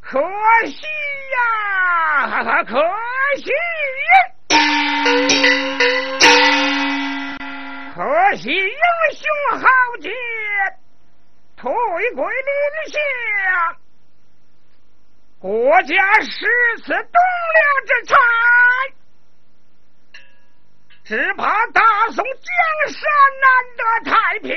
[0.00, 0.20] 可
[0.68, 0.86] 惜
[1.34, 2.80] 呀，可
[3.36, 3.50] 惜。
[7.94, 8.78] 可惜英
[9.12, 9.26] 雄
[9.58, 9.66] 豪
[10.00, 10.08] 杰
[11.60, 11.72] 退
[12.14, 12.52] 归林
[12.92, 12.98] 下，
[15.40, 16.46] 国家失
[16.84, 16.94] 此栋
[17.56, 18.14] 梁之才，
[21.04, 21.82] 只怕大
[22.12, 22.46] 宋江
[22.92, 23.02] 山
[23.42, 24.56] 难得太平。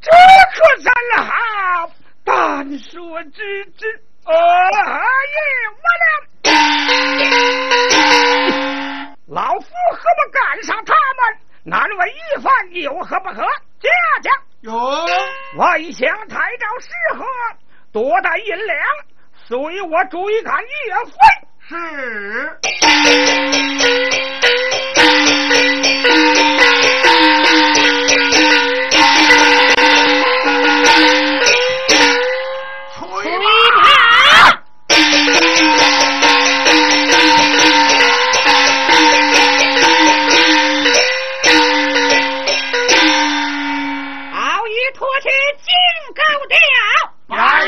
[0.00, 0.08] 这
[0.54, 0.86] 可怎
[1.24, 1.90] 好？
[2.22, 5.02] 但说之之，哎呀，
[5.74, 6.06] 我了。
[9.26, 11.40] 老夫何不赶上他们？
[11.64, 13.44] 难为一番，有何不可？
[13.80, 13.88] 家
[14.22, 14.30] 家
[14.60, 14.72] 有
[15.58, 16.88] 外乡太照适
[17.18, 17.24] 合，
[17.92, 18.78] 多带银两，
[19.46, 20.68] 随我追赶岳
[21.04, 21.12] 飞。
[21.68, 22.60] 是。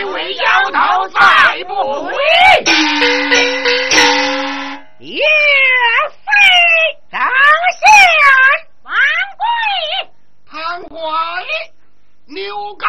[0.04, 2.12] 为妖头再不回，
[5.00, 5.22] 岳
[6.10, 6.26] 飞、
[7.10, 7.20] 张
[7.78, 7.82] 宪、
[8.82, 8.94] 王
[9.36, 9.42] 贵、
[10.50, 10.96] 汤怀、
[12.26, 12.86] 牛皋。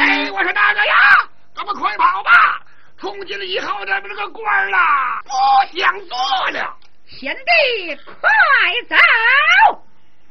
[0.00, 0.94] 哎，我说大哥呀，
[1.54, 2.60] 咱们快跑吧！
[3.00, 5.30] 从今以后咱们这个官儿啦，不
[5.76, 6.16] 想做
[6.50, 6.74] 了。
[7.06, 8.30] 贤弟，快
[8.88, 8.96] 走！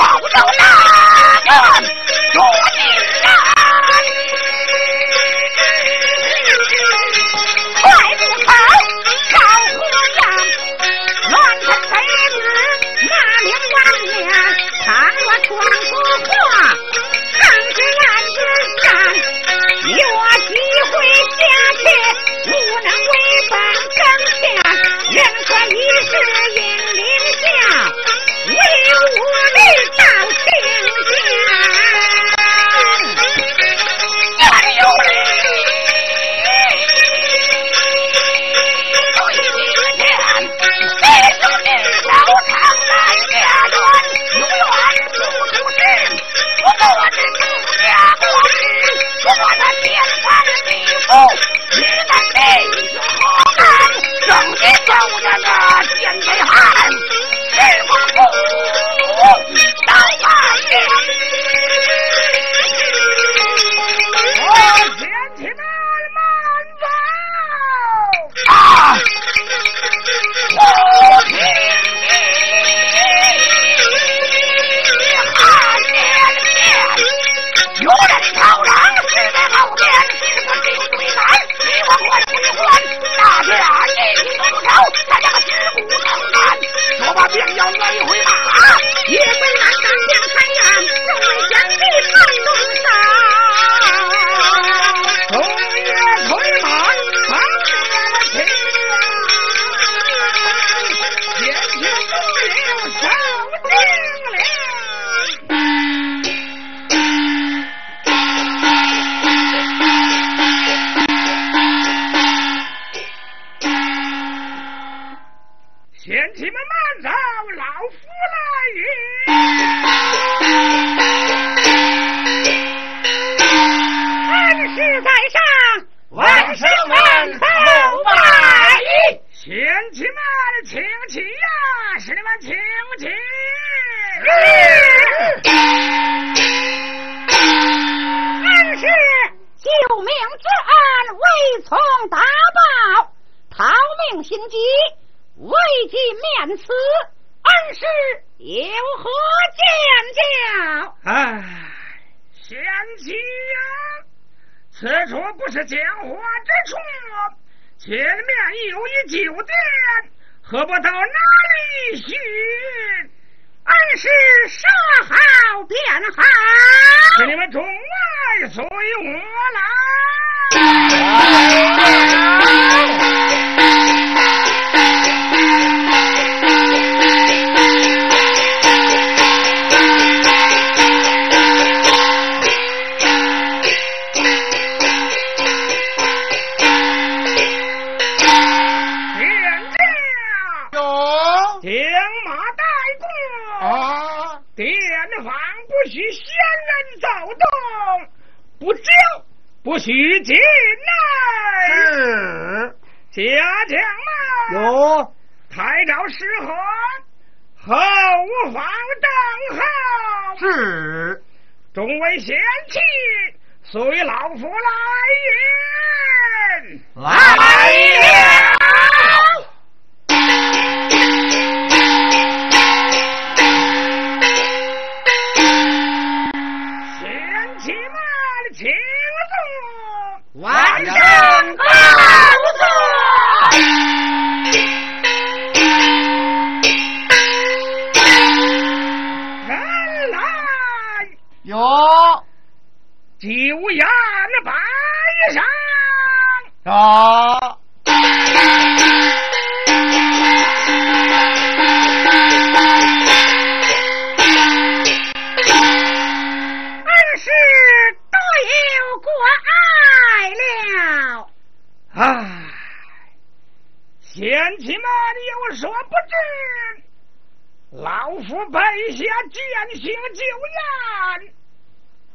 [0.00, 0.40] 保佑大
[1.44, 1.86] 哥
[2.32, 2.42] 夺
[2.76, 3.19] 命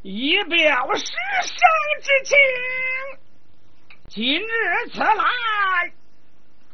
[0.07, 1.03] 以表师
[1.41, 1.57] 生
[2.03, 2.37] 之情。
[4.07, 5.93] 今日此来，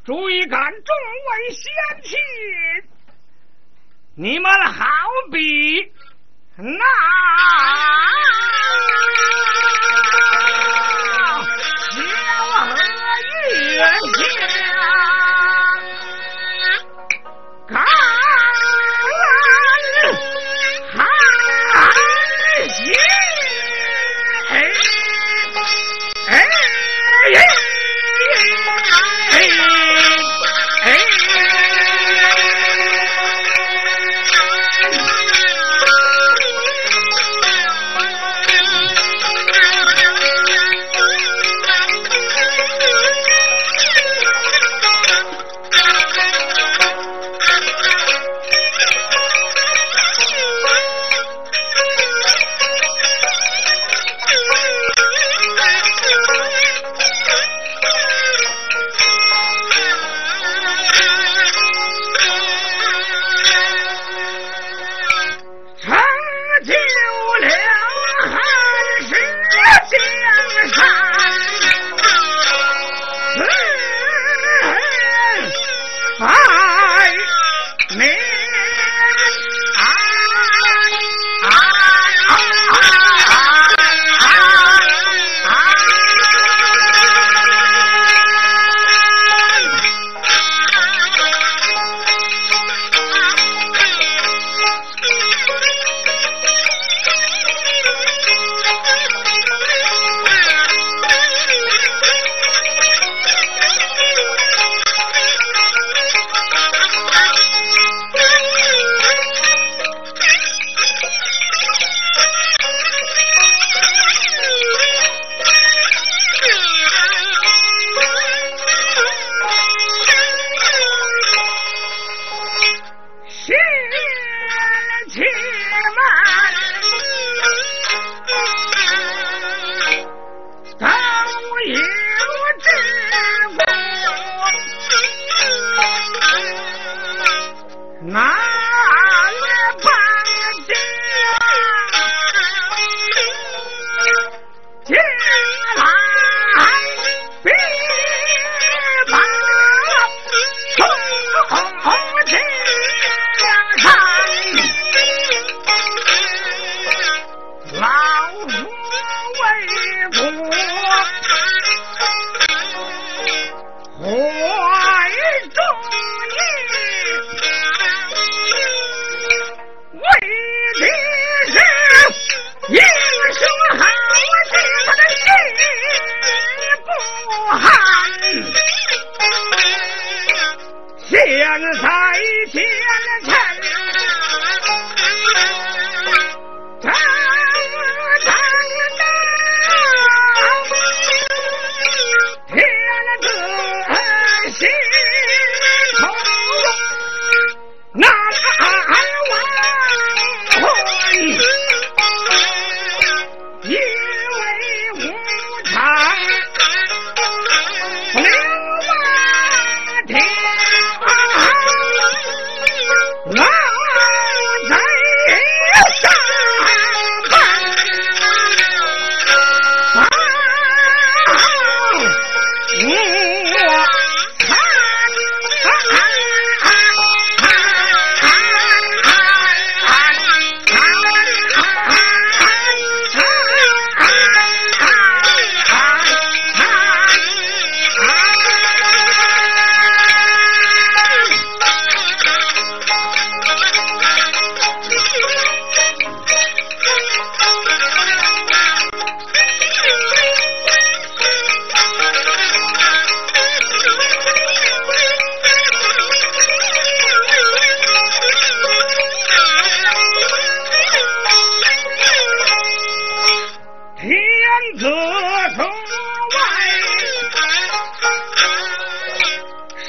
[0.04, 0.94] 足以感众
[1.30, 1.64] 位仙
[2.04, 2.18] 气。
[4.16, 4.86] 你们好
[5.32, 5.94] 比
[6.58, 6.86] 那。
[6.86, 8.51] 啊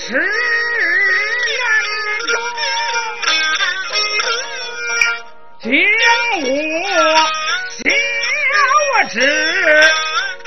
[0.04, 0.20] 十年
[2.26, 2.34] 中，
[5.60, 5.70] 将
[6.42, 6.44] 我
[9.04, 9.14] 降旨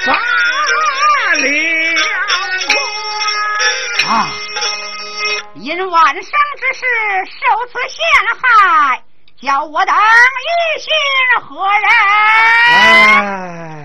[0.06, 0.08] 罚
[1.38, 1.48] 凌。
[4.06, 4.28] 啊！
[5.56, 6.28] 因晚生之
[6.74, 6.84] 事
[7.32, 7.38] 受
[7.68, 7.98] 此陷
[8.36, 9.02] 害，
[9.42, 10.90] 叫我等一心
[11.48, 13.85] 何人？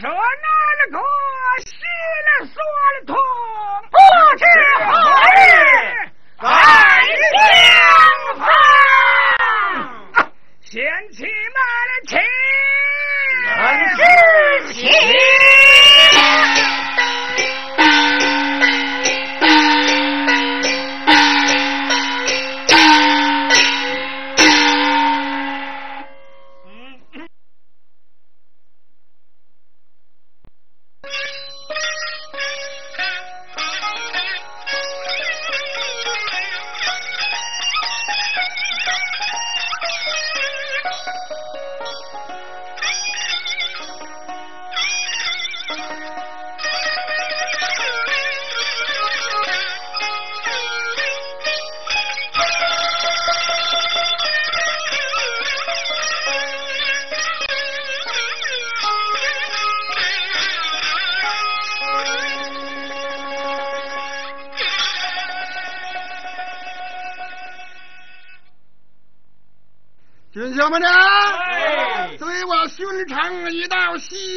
[0.00, 0.98] 说哪里个
[1.66, 1.72] 洗
[2.26, 2.56] 了酸
[2.94, 3.16] 了痛，
[3.90, 3.96] 不
[4.38, 4.44] 知
[4.86, 5.07] 何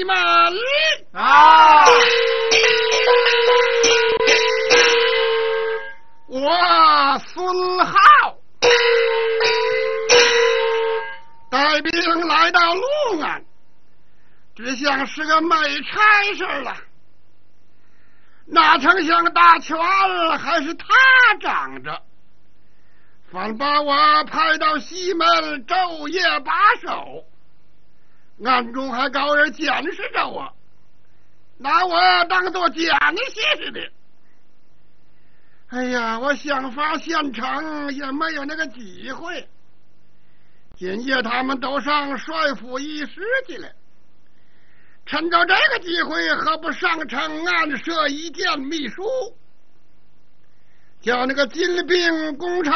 [0.04, 0.16] 门。
[1.14, 1.86] 啊，
[6.28, 7.94] 我孙浩。
[11.50, 13.44] 带兵来到陆安，
[14.56, 16.78] 只想是个没差事了。
[18.46, 19.78] 哪成想大权
[20.38, 20.86] 还是他
[21.42, 22.02] 掌着，
[23.32, 25.28] 反把我派到西门
[25.66, 27.21] 昼夜把守，
[28.44, 30.54] 暗中还搞人监视着我，
[31.58, 32.86] 拿我当做奸
[33.30, 33.92] 细似的。
[35.68, 39.48] 哎呀，我想法现成也没有那个机会。
[40.76, 43.72] 今夜他们都上帅府议事去了，
[45.06, 49.04] 趁着这个机会，何不上城暗设一件秘书，
[51.02, 52.74] 叫那个金兵攻城？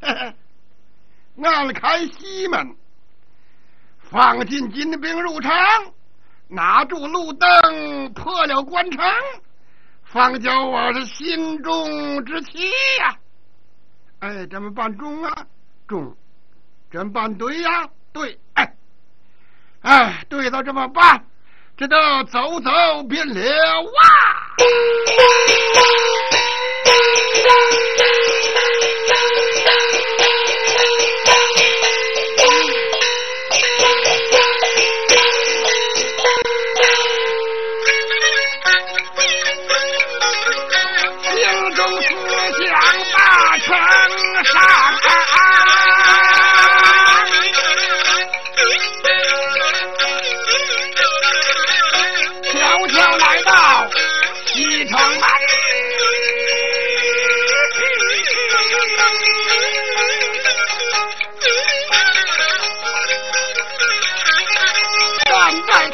[0.00, 0.36] 嘿嘿，
[1.44, 2.76] 暗开西门，
[4.12, 5.50] 放进金兵入城，
[6.46, 9.02] 拿住路灯，破了关城。
[10.04, 12.68] 方叫我是心中之气
[12.98, 13.16] 呀、
[14.18, 15.46] 哎，这么办中啊？
[15.88, 16.14] 中，
[16.90, 18.74] 这么办对呀、对，哎，
[19.80, 21.24] 哎，对了，这么办，
[21.78, 22.70] 这都走走
[23.04, 23.90] 变了哇！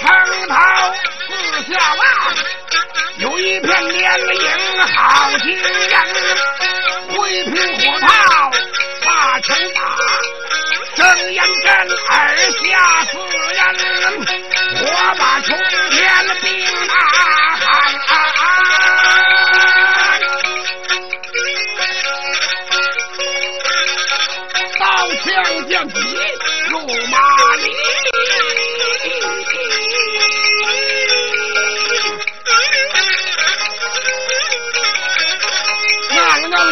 [0.08, 0.54] 城头
[1.26, 1.28] 四
[1.70, 2.00] 下望。
[3.18, 4.48] 有一片连营
[4.94, 5.94] 好心人，
[7.08, 8.08] 挥平火炮
[9.04, 9.80] 把城打，
[10.96, 11.68] 正眼阵
[12.08, 12.12] 二
[12.62, 12.64] 下
[13.10, 13.12] 四
[13.52, 13.60] 人，
[14.76, 14.80] 火
[15.18, 15.46] 把冲
[15.90, 15.98] 天
[16.40, 16.46] 兵
[16.86, 16.94] 大
[17.58, 17.66] 汉。
[24.78, 24.82] 刀
[25.24, 25.26] 枪
[25.68, 25.94] 剑戟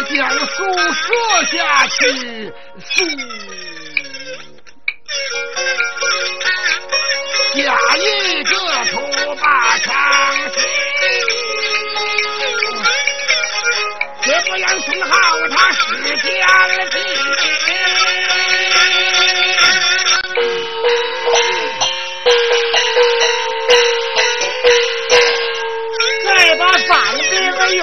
[0.03, 2.53] 将书说下去，
[2.89, 3.05] 书
[7.55, 7.57] 下
[7.97, 8.51] 一个
[8.91, 8.95] 土
[9.41, 9.89] 把唱
[10.51, 10.57] 起，
[14.21, 15.11] 这不杨宗好
[15.49, 15.77] 他是
[16.17, 16.25] 奸
[16.91, 16.95] 计，
[26.23, 27.81] 再把反兵的云。